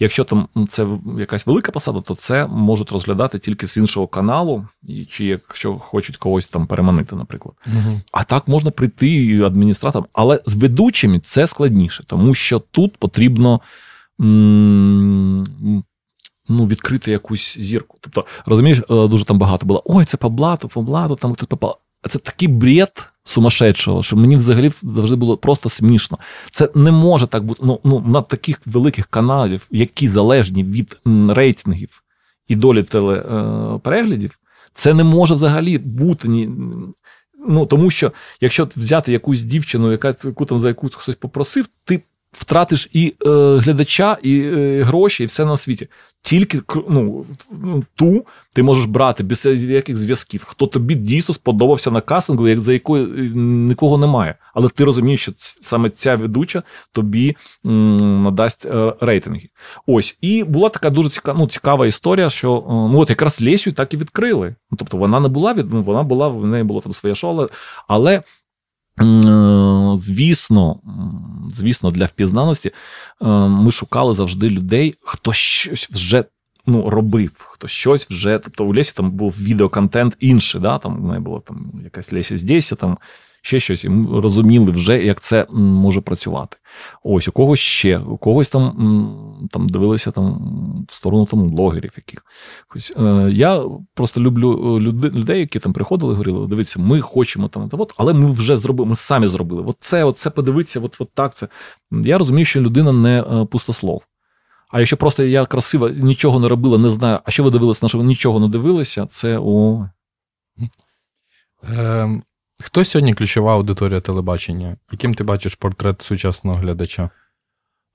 [0.00, 0.86] Якщо там це
[1.18, 4.66] якась велика посада, то це можуть розглядати тільки з іншого каналу,
[5.10, 7.54] чи якщо хочуть когось там переманити, наприклад.
[7.66, 8.00] Угу.
[8.12, 13.60] А так можна прийти адміністратором, але з ведучими це складніше, тому що тут потрібно
[14.20, 15.84] м-
[16.48, 17.98] ну, відкрити якусь зірку.
[18.00, 19.82] Тобто, розумієш, е, дуже там багато було.
[19.86, 21.78] Ой, це по блату, по блату, там хтось попав.
[22.10, 26.18] Це такий бред сумасшедшого, що мені взагалі завжди було просто смішно.
[26.50, 27.62] Це не може так бути.
[27.64, 30.96] Ну, ну на таких великих каналів, які залежні від
[31.28, 32.02] рейтингів
[32.48, 34.38] і долі телепереглядів,
[34.72, 36.50] це не може взагалі бути ні.
[37.48, 42.02] Ну, Тому що, якщо взяти якусь дівчину, яка яку там за яку хтось попросив, ти
[42.32, 45.88] втратиш і е, глядача, і е, гроші, і все на світі.
[46.22, 47.26] Тільки ну,
[47.62, 52.60] ну, ту ти можеш брати без яких зв'язків, хто тобі дійсно сподобався на кастингу, як
[52.60, 54.34] за якою е, нікого немає.
[54.54, 56.62] Але ти розумієш, що саме ця ведуча
[56.92, 59.48] тобі м, надасть е, рейтинги.
[59.86, 60.18] Ось.
[60.20, 63.94] І була така дуже цікава, ну, цікава історія, що е, ну, от якраз Лесю так
[63.94, 64.54] і відкрили.
[64.70, 67.48] Ну, Тобто вона не була від, ну, вона була, в неї було там своє шоу,
[67.88, 68.22] але
[69.96, 70.80] звісно,
[71.48, 76.24] звісно, для впізнаності е, ми шукали завжди людей, хто щось вже
[76.66, 78.38] ну, робив, хто щось вже.
[78.38, 80.78] Тобто у Лесі там був відеоконтент інший, да?
[80.78, 82.98] там у мене була там якась Лесі здесь, там
[83.42, 86.56] ще щось, і ми розуміли вже, як це може працювати.
[87.02, 92.24] Ось у когось ще, у когось там там дивилися там в сторону там блогерів яких.
[92.98, 93.62] Е, Я
[93.94, 94.80] просто люблю е,
[95.10, 98.88] людей, які там приходили і говорили: дивіться, ми хочемо там, от, але ми вже зробили,
[98.88, 99.62] ми самі зробили.
[99.66, 101.48] От це, от це подивитися, от, от так це.
[101.90, 104.02] Я розумію, що людина не е, пустослов.
[104.70, 107.88] А якщо просто я красива, нічого не робила, не знаю, а що ви дивилися, на
[107.88, 109.88] що ви нічого не дивилися, це о.
[111.62, 112.22] Ем,
[112.62, 114.76] Хто сьогодні ключова аудиторія телебачення?
[114.92, 117.10] Яким ти бачиш портрет сучасного глядача?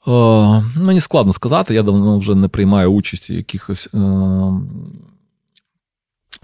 [0.07, 1.74] Е, мені складно сказати.
[1.74, 3.97] Я давно вже не приймаю участь у якихось е,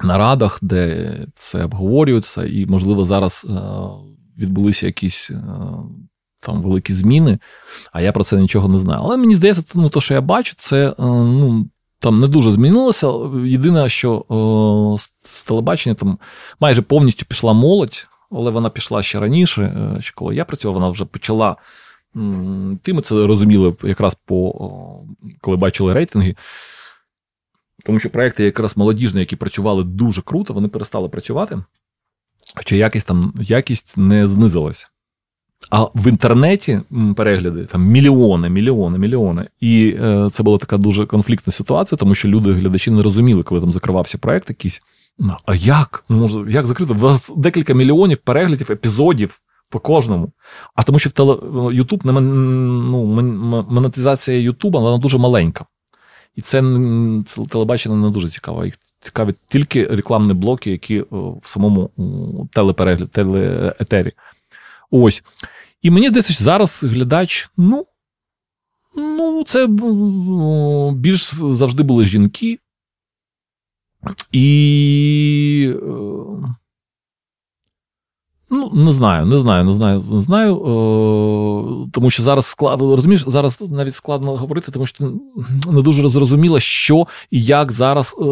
[0.03, 3.53] нарадах, де це обговорюється, і, можливо, зараз е,
[4.37, 5.43] відбулися якісь е,
[6.39, 7.39] там великі зміни,
[7.91, 9.01] а я про це нічого не знаю.
[9.03, 11.69] Але мені здається, ну, то, що я бачу, це е, ну,
[11.99, 13.07] там не дуже змінилося.
[13.45, 16.19] Єдине, що о, з телебачення там
[16.59, 19.61] майже повністю пішла молодь, але вона пішла ще раніше.
[19.97, 21.55] Е, ще коли я працював, вона вже почала.
[22.81, 25.05] Ти ми це розуміли якраз по
[25.41, 26.35] коли бачили рейтинги.
[27.85, 31.63] Тому що проекти, якраз молодіжні, які працювали дуже круто, вони перестали працювати,
[32.55, 34.87] хоча якість там якість не знизилась.
[35.69, 36.81] А в інтернеті
[37.15, 39.47] перегляди там мільйони, мільйони, мільйони.
[39.59, 43.61] І е, це була така дуже конфліктна ситуація, тому що люди, глядачі, не розуміли, коли
[43.61, 44.81] там закривався проект якийсь.
[45.19, 46.03] Ну, а як?
[46.09, 46.93] Може, як закрити?
[46.93, 50.31] У вас декілька мільйонів переглядів, епізодів по кожному.
[50.75, 51.33] А тому що в теле...
[51.33, 53.05] YouTube, ну,
[53.69, 55.65] монетизація Ютуба вона дуже маленька.
[56.35, 56.63] І це,
[57.25, 58.65] це телебачення не дуже цікаво.
[58.65, 61.89] Їх цікаві тільки рекламні блоки, які в самому
[62.51, 64.13] телеперегляді, телеетері.
[64.91, 65.23] Ось.
[65.81, 67.85] І мені здається, що зараз глядач, ну,
[68.95, 69.67] ну, це
[70.93, 72.59] більш завжди були жінки.
[74.31, 75.73] І.
[78.51, 80.55] Е, Ну, не знаю, не знаю, не знаю, не знаю.
[80.55, 85.11] Е, тому що зараз складно, розумієш, зараз навіть складно говорити, тому що
[85.71, 88.25] не дуже зрозуміло, що і як зараз е,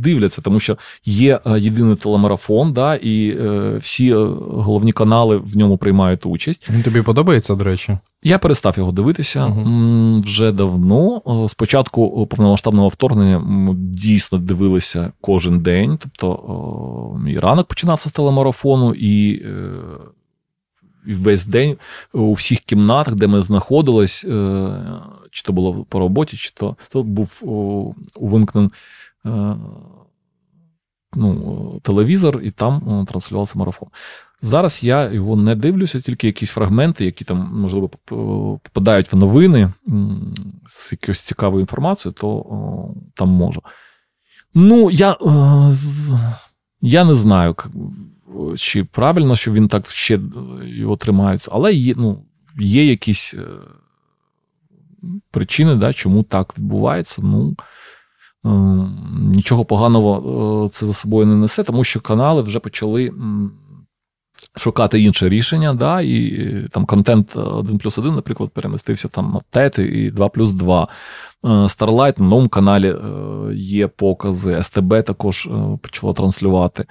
[0.00, 3.38] дивляться, тому що є е, єдиний телемарафон, да, і
[3.78, 6.68] всі головні канали в ньому приймають участь.
[6.70, 7.98] Він тобі подобається, до речі?
[8.22, 11.22] Я перестав його дивитися uh вже давно.
[11.48, 15.98] Спочатку повномасштабного вторгнення ми дійсно дивилися кожен день.
[15.98, 19.70] Тобто мій ранок починався з телемарафону, і е,
[21.06, 21.76] і весь день
[22.12, 24.68] у всіх кімнатах, де ми знаходились, е,
[25.30, 27.40] чи то було по роботі, чи то, то був
[28.16, 28.70] увимкнений
[29.26, 29.56] е,
[31.16, 33.88] ну, телевізор, і там транслювався марафон.
[34.42, 39.72] Зараз я його не дивлюся, тільки якісь фрагменти, які там, можливо, попадають в новини
[40.68, 43.62] з якоюсь цікавою інформацією, то о, там можу.
[44.54, 45.16] Ну, я
[46.80, 47.56] я не знаю,
[48.56, 50.20] чи правильно, що він так ще
[50.64, 52.24] його тримається, але є ну,
[52.60, 53.46] є якісь е,
[55.30, 57.22] причини, да, чому так відбувається.
[57.22, 57.56] Ну,
[59.20, 63.12] Нічого поганого це за собою не несе, тому що канали вже почали
[64.56, 69.80] шукати інше рішення, да, і там контент 1 плюс 1, наприклад, перемістився там на TET
[69.80, 70.88] і 2 плюс 2.
[71.44, 76.84] Е, Starlight на новому каналі е, є покази, СТБ також е, почало транслювати.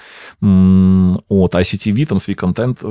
[1.30, 2.84] От, ICTV там свій контент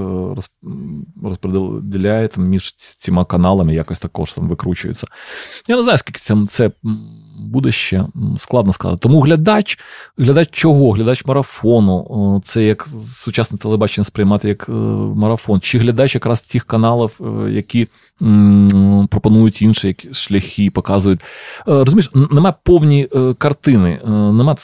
[1.22, 5.06] розподіляє там, між цими каналами, якось також там викручується.
[5.68, 6.70] Я не знаю, скільки там це
[7.38, 8.04] буде ще
[8.38, 8.98] складно сказати.
[9.02, 9.78] Тому глядач,
[10.18, 10.90] глядач чого?
[10.90, 14.68] Глядач марафону, це як сучасне телебачення сприймати як
[15.14, 17.20] марафон, чи глядач якраз тих каналів,
[17.50, 17.88] які
[19.10, 21.20] пропонують інші шляхи, показують.
[21.20, 21.24] Е,
[21.66, 24.56] розумієш, немає повні е, картини, е, нема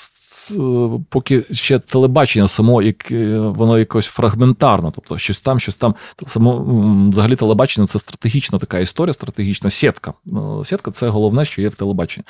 [1.09, 3.11] поки ще телебачення само, як
[3.57, 5.95] воно якось фрагментарно, тобто щось там, щось там.
[6.27, 6.65] Само
[7.11, 10.13] взагалі телебачення це стратегічна така історія, стратегічна сітка.
[10.65, 12.25] Сітка це головне, що є в телебаченні.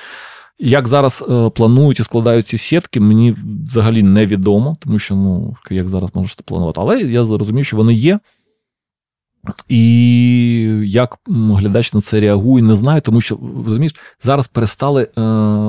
[0.58, 3.34] Як зараз планують і складають ці сітки, мені
[3.64, 6.80] взагалі невідомо, тому що ну, як зараз можете планувати.
[6.80, 8.18] Але я розумію, що вони є.
[9.68, 9.82] І
[10.84, 15.20] як глядач на це реагує, не знаю, тому що розумієш, зараз перестали е,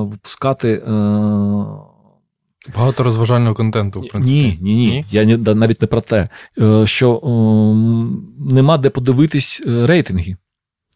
[0.01, 0.83] випускати.
[0.87, 1.94] Е,
[2.75, 4.35] Багато розважального контенту, в принципі.
[4.35, 4.87] Ні, ні, ні.
[4.87, 5.05] ні?
[5.11, 6.29] Я навіть не про те,
[6.61, 7.27] е, що е,
[8.53, 10.37] нема де подивитись е, рейтинги.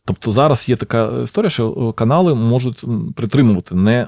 [0.06, 4.08] Тобто зараз є така історія, що канали можуть притримувати, не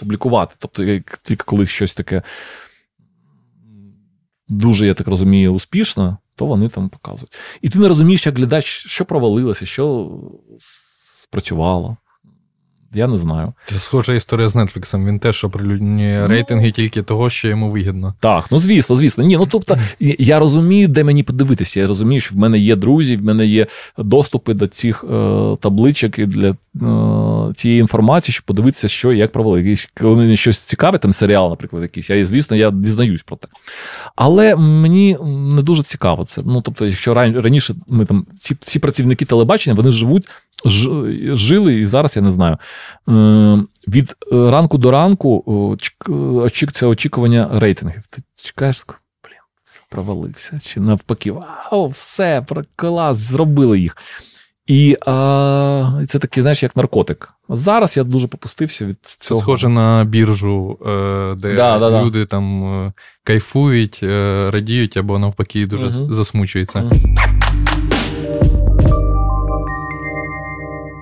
[0.00, 0.54] публікувати.
[0.58, 2.22] Тобто, як тільки коли щось таке
[4.48, 7.32] дуже, я так розумію, успішно то вони там показують.
[7.62, 10.10] І ти не розумієш, як глядач, що провалилося, що
[11.22, 11.96] спрацювало.
[12.94, 13.52] Я не знаю.
[13.68, 15.06] Це схожа історія з Нетфліксом.
[15.06, 18.14] Він теж оприлюднює ну, рейтинги тільки того, що йому вигідно.
[18.20, 19.24] Так, ну звісно, звісно.
[19.24, 19.78] Ні, ну тобто
[20.18, 21.80] я розумію, де мені подивитися.
[21.80, 23.66] Я розумію, що в мене є друзі, в мене є
[23.98, 29.76] доступи до цих е, табличок і для е, цієї інформації, щоб подивитися, що як провели.
[30.00, 33.48] Коли мені щось цікаве, там серіал, наприклад, якийсь, я, звісно, я дізнаюсь про те.
[34.16, 35.16] Але мені
[35.56, 36.42] не дуже цікаво це.
[36.46, 40.28] Ну, тобто, якщо раніше ми там ці, ці працівники телебачення вони живуть
[40.64, 42.58] жили, і зараз я не знаю.
[43.08, 45.76] Е, від е, ранку до ранку
[46.72, 48.02] це очікування рейтингів.
[48.10, 48.86] Ти чекаєш,
[49.24, 49.38] блін,
[49.90, 50.60] провалився.
[50.64, 52.46] Чи навпаки, вау, все,
[52.76, 53.96] клас, зробили їх.
[54.66, 57.28] І а, це такий, знаєш, як наркотик.
[57.48, 59.40] Зараз я дуже попустився від цього.
[59.40, 62.26] Це схоже на біржу, е, де да, да, люди да.
[62.26, 62.92] там
[63.24, 64.02] кайфують,
[64.48, 66.14] радіють або навпаки дуже угу.
[66.14, 66.80] засмучуються.
[66.80, 66.90] Угу.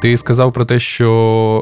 [0.05, 1.09] Ти сказав про те, що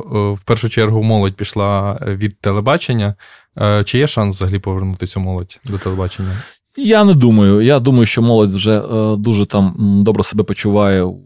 [0.06, 3.14] е, в першу чергу молодь пішла від телебачення.
[3.58, 6.36] Е, чи є шанс взагалі повернути цю молодь до телебачення?
[6.76, 7.60] Я не думаю.
[7.60, 9.74] Я думаю, що молодь вже е, дуже там
[10.04, 11.20] добре себе почуває у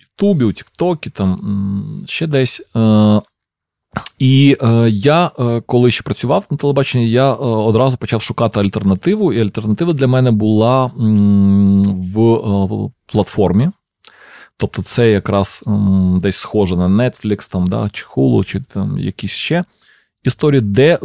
[0.00, 2.62] Ютубі, у Тіктокі, там ще десь.
[4.18, 4.56] І
[4.88, 5.30] я,
[5.66, 9.32] коли ще працював на телебаченні, я одразу почав шукати альтернативу.
[9.32, 10.90] І альтернатива для мене була
[11.86, 13.70] в платформі.
[14.58, 19.30] Тобто це якраз м, десь схоже на Netflix, там, да, чи Hulu, чи там якісь
[19.30, 19.64] ще
[20.24, 20.98] історії, де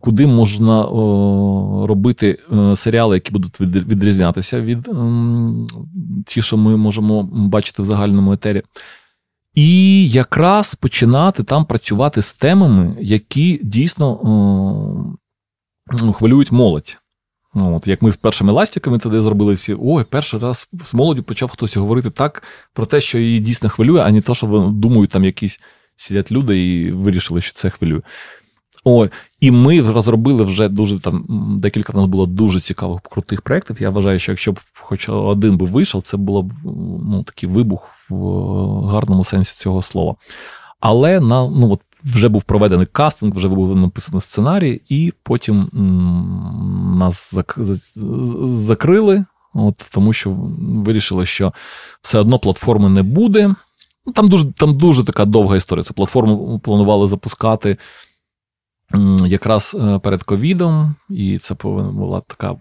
[0.00, 5.66] куди можна о, робити о, серіали, які будуть відрізнятися від м,
[6.26, 8.62] ті, що ми можемо бачити в загальному етері.
[9.54, 16.98] І якраз починати там працювати з темами, які дійсно о, хвилюють молодь.
[17.58, 21.22] Ну, от, Як ми з першими ластиками тоді зробили всі, ой, перший раз з молоді
[21.22, 22.42] почав хтось говорити так
[22.72, 25.60] про те, що її дійсно хвилює, а не те, що думають, там якісь
[25.96, 28.00] сидять люди і вирішили, що це хвилює.
[28.84, 29.06] О,
[29.40, 31.26] І ми розробили вже дуже там
[31.60, 33.76] декілька в нас було дуже цікавих крутих проєктів.
[33.80, 36.52] Я вважаю, що якщо б хоч один би вийшов, це було б
[37.04, 38.16] ну, такий вибух в
[38.86, 40.14] гарному сенсі цього слова.
[40.80, 45.70] Але на ну, от вже був проведений кастинг, вже був написаний сценарій, і потім
[46.98, 47.34] нас
[48.44, 49.24] закрили,
[49.54, 51.52] от, тому що вирішили, що
[52.00, 53.54] все одно платформи не буде.
[54.06, 55.84] Ну, там дуже там дуже така довга історія.
[55.84, 57.76] Цю платформу планували запускати
[59.26, 62.56] якраз е, перед ковідом, і це повинна була така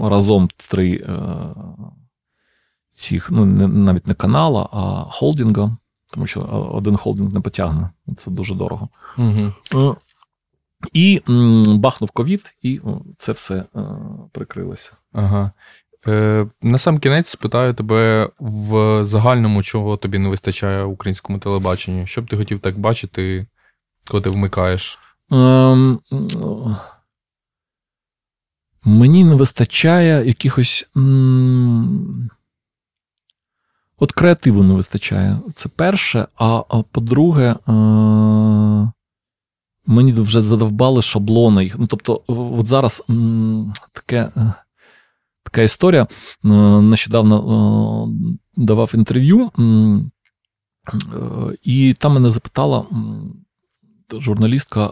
[0.00, 1.18] разом три е,
[2.92, 5.76] цих, ну, навіть не канала, а холдинга
[6.16, 6.40] тому що
[6.72, 7.90] один холдинг не потягне.
[8.18, 8.88] Це дуже дорого.
[9.18, 9.96] Угу.
[10.92, 11.22] І
[11.66, 12.80] бахнув ковід, і
[13.18, 13.80] це все е,
[14.32, 14.92] прикрилося.
[15.12, 15.50] Ага.
[16.08, 22.06] Е, На сам кінець спитаю тебе в загальному, чого тобі не вистачає в українському телебаченню.
[22.06, 23.46] Що б ти хотів так бачити,
[24.10, 24.98] коли ти вмикаєш?
[25.32, 26.00] Ем,
[28.84, 30.88] Мені не вистачає якихось.
[30.96, 32.30] М-
[33.98, 35.40] От креативу не вистачає.
[35.54, 36.26] Це перше.
[36.36, 38.92] А, а по-друге, е-
[39.86, 41.72] мені вже задовбали шаблони.
[41.78, 44.32] Ну, Тобто, от зараз м- таке.
[44.36, 44.52] Е,
[45.44, 46.02] така історія.
[46.44, 46.48] Е,
[46.80, 49.50] нещодавно е, давав інтерв'ю,
[51.62, 52.86] і там мене запитала
[54.12, 54.86] журналістка,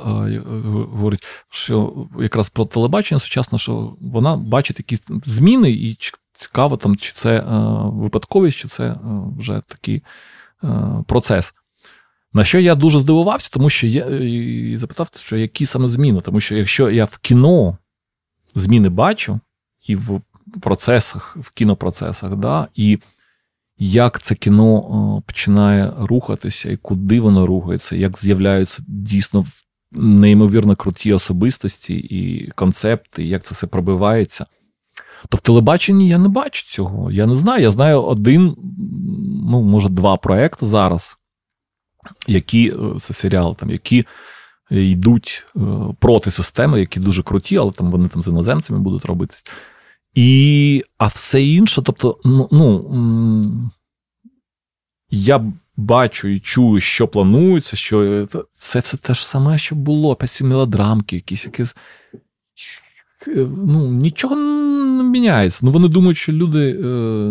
[0.93, 5.95] говорить, що якраз про телебачення сучасне, що вона бачить якісь зміни, і
[6.35, 7.45] цікаво, там, чи це е,
[7.85, 8.97] випадковість, чи це
[9.39, 10.03] вже такий
[11.07, 11.55] процес.
[12.33, 16.21] На що я дуже здивувався, тому що я і запитав, що які саме зміни.
[16.21, 17.79] Тому що якщо я в кіно
[18.55, 19.41] зміни бачу,
[19.87, 20.21] і в
[20.61, 22.99] процесах, в кінопроцесах, да, і
[23.79, 29.47] як це кіно е, починає рухатися, і куди воно рухається, як з'являються дійсно
[29.93, 34.47] неймовірно круті особистості і концепти, як це все пробивається.
[35.29, 37.11] То в телебаченні я не бачу цього.
[37.11, 37.63] Я не знаю.
[37.63, 38.57] Я знаю один,
[39.49, 41.19] ну, може, два проекти зараз,
[42.27, 44.05] які е, це серіали, там, які
[44.71, 45.61] йдуть е,
[45.99, 49.35] проти системи, які дуже круті, але там вони там з іноземцями будуть робити.
[50.15, 53.71] І, А все інше, тобто, ну, ну
[55.11, 60.45] я бачу і чую, що планується, що це все те ж саме, що було, ці
[60.45, 61.77] мелодрамки, якісь якісь.
[63.67, 64.37] Ну, Нічого
[65.03, 65.61] міняється.
[65.63, 66.87] Ну, Вони думають, що люди е,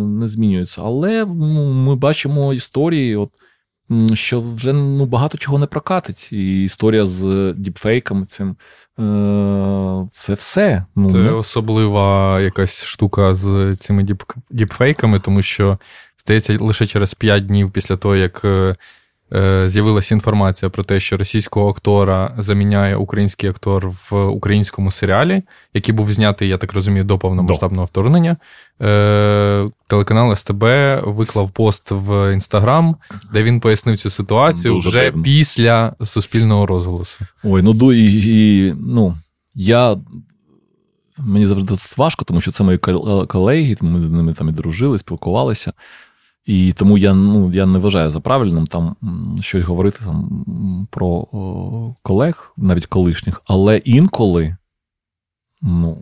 [0.05, 0.82] не змінюються.
[0.86, 3.30] Але ну, ми бачимо історії, от,
[4.14, 6.34] що вже ну, багато чого не прокатить.
[6.34, 8.55] І історія з діпфейками цим.
[8.99, 10.86] Е, це все.
[10.95, 15.78] Ну, Це особлива якась штука з цими діп, діпфейками, тому що,
[16.26, 18.76] здається, лише через 5 днів після того, як е, Е,
[19.65, 26.11] з'явилася інформація про те, що російського актора заміняє український актор в українському серіалі, який був
[26.11, 28.38] знятий, я так розумію, до повномасштабного вторгнення.
[28.81, 30.63] Е, телеканал СТБ
[31.03, 32.95] виклав пост в Інстаграм,
[33.34, 35.23] де він пояснив цю ситуацію Дуже вже дивно.
[35.23, 37.25] після суспільного розголосу.
[37.43, 38.21] Ой, ну і,
[38.67, 39.17] і ну
[39.55, 39.97] я.
[41.17, 42.77] Мені завжди тут важко, тому що це мої
[43.27, 45.73] колеги, ми з ними там і дружили, спілкувалися.
[46.45, 48.95] І тому я ну, я не вважаю за правильним там
[49.41, 54.57] щось говорити там про о, колег, навіть колишніх, але інколи.
[55.61, 55.97] ну,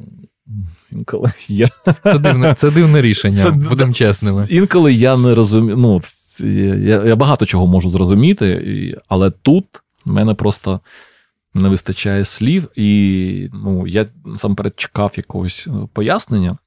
[0.92, 1.70] інколи я...
[2.04, 4.46] Це дивне це дивне рішення, це, будемо чесними.
[4.50, 5.78] Інколи я не розумію.
[5.78, 6.02] ну,
[6.40, 9.66] Я я багато чого можу зрозуміти, але тут
[10.06, 10.80] в мене просто
[11.54, 16.58] не вистачає слів, і ну, я насамперед чекав якогось е, пояснення.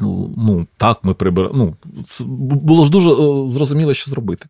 [0.00, 1.74] Ну, ну, так, ми прибираємо.
[2.20, 2.26] Ну,
[2.56, 4.46] було ж дуже е, зрозуміло, що зробити.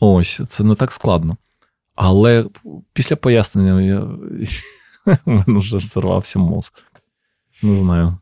[0.00, 1.36] Ось, це не так складно.
[1.94, 2.46] Але
[2.92, 4.06] після пояснення я...
[5.46, 6.72] вже сорвався мозк.
[7.62, 8.18] Не знаю.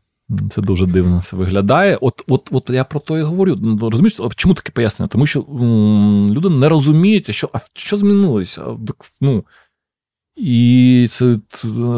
[0.51, 1.97] Це дуже дивно все виглядає.
[2.01, 3.57] От от, от я про то і говорю.
[3.61, 5.07] Ну, розумієш, чому таке пояснення?
[5.07, 8.65] Тому що м, люди не розуміють, що а що змінилося.
[9.21, 9.43] Ну,
[10.35, 11.39] і це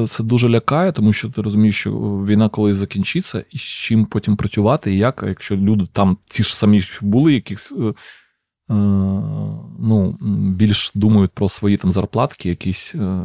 [0.07, 1.91] це дуже лякає, тому що ти розумієш, що
[2.27, 6.55] війна колись закінчиться, і з чим потім працювати, і як, якщо люди там ті ж
[6.55, 7.93] самі були, якісь е, е,
[9.79, 10.17] ну,
[10.55, 13.21] більш думають про свої там зарплатки, якісь е,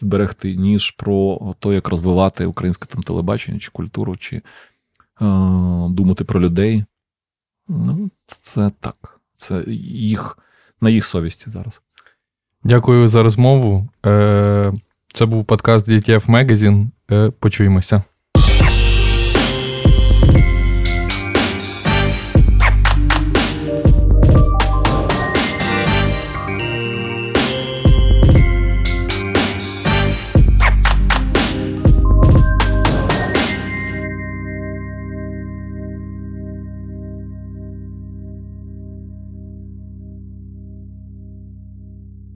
[0.00, 4.42] зберегти, ніж про те, як розвивати українське там телебачення чи культуру, чи
[5.88, 6.84] думати про людей.
[7.68, 9.20] Ну, Це так.
[9.36, 10.38] Це їх
[10.80, 11.80] на їх совісті зараз.
[12.66, 13.88] Дякую за розмову.
[14.06, 14.72] Е,
[15.14, 16.86] це був подкаст DTF Magazine.
[17.12, 18.02] Е, почуємося.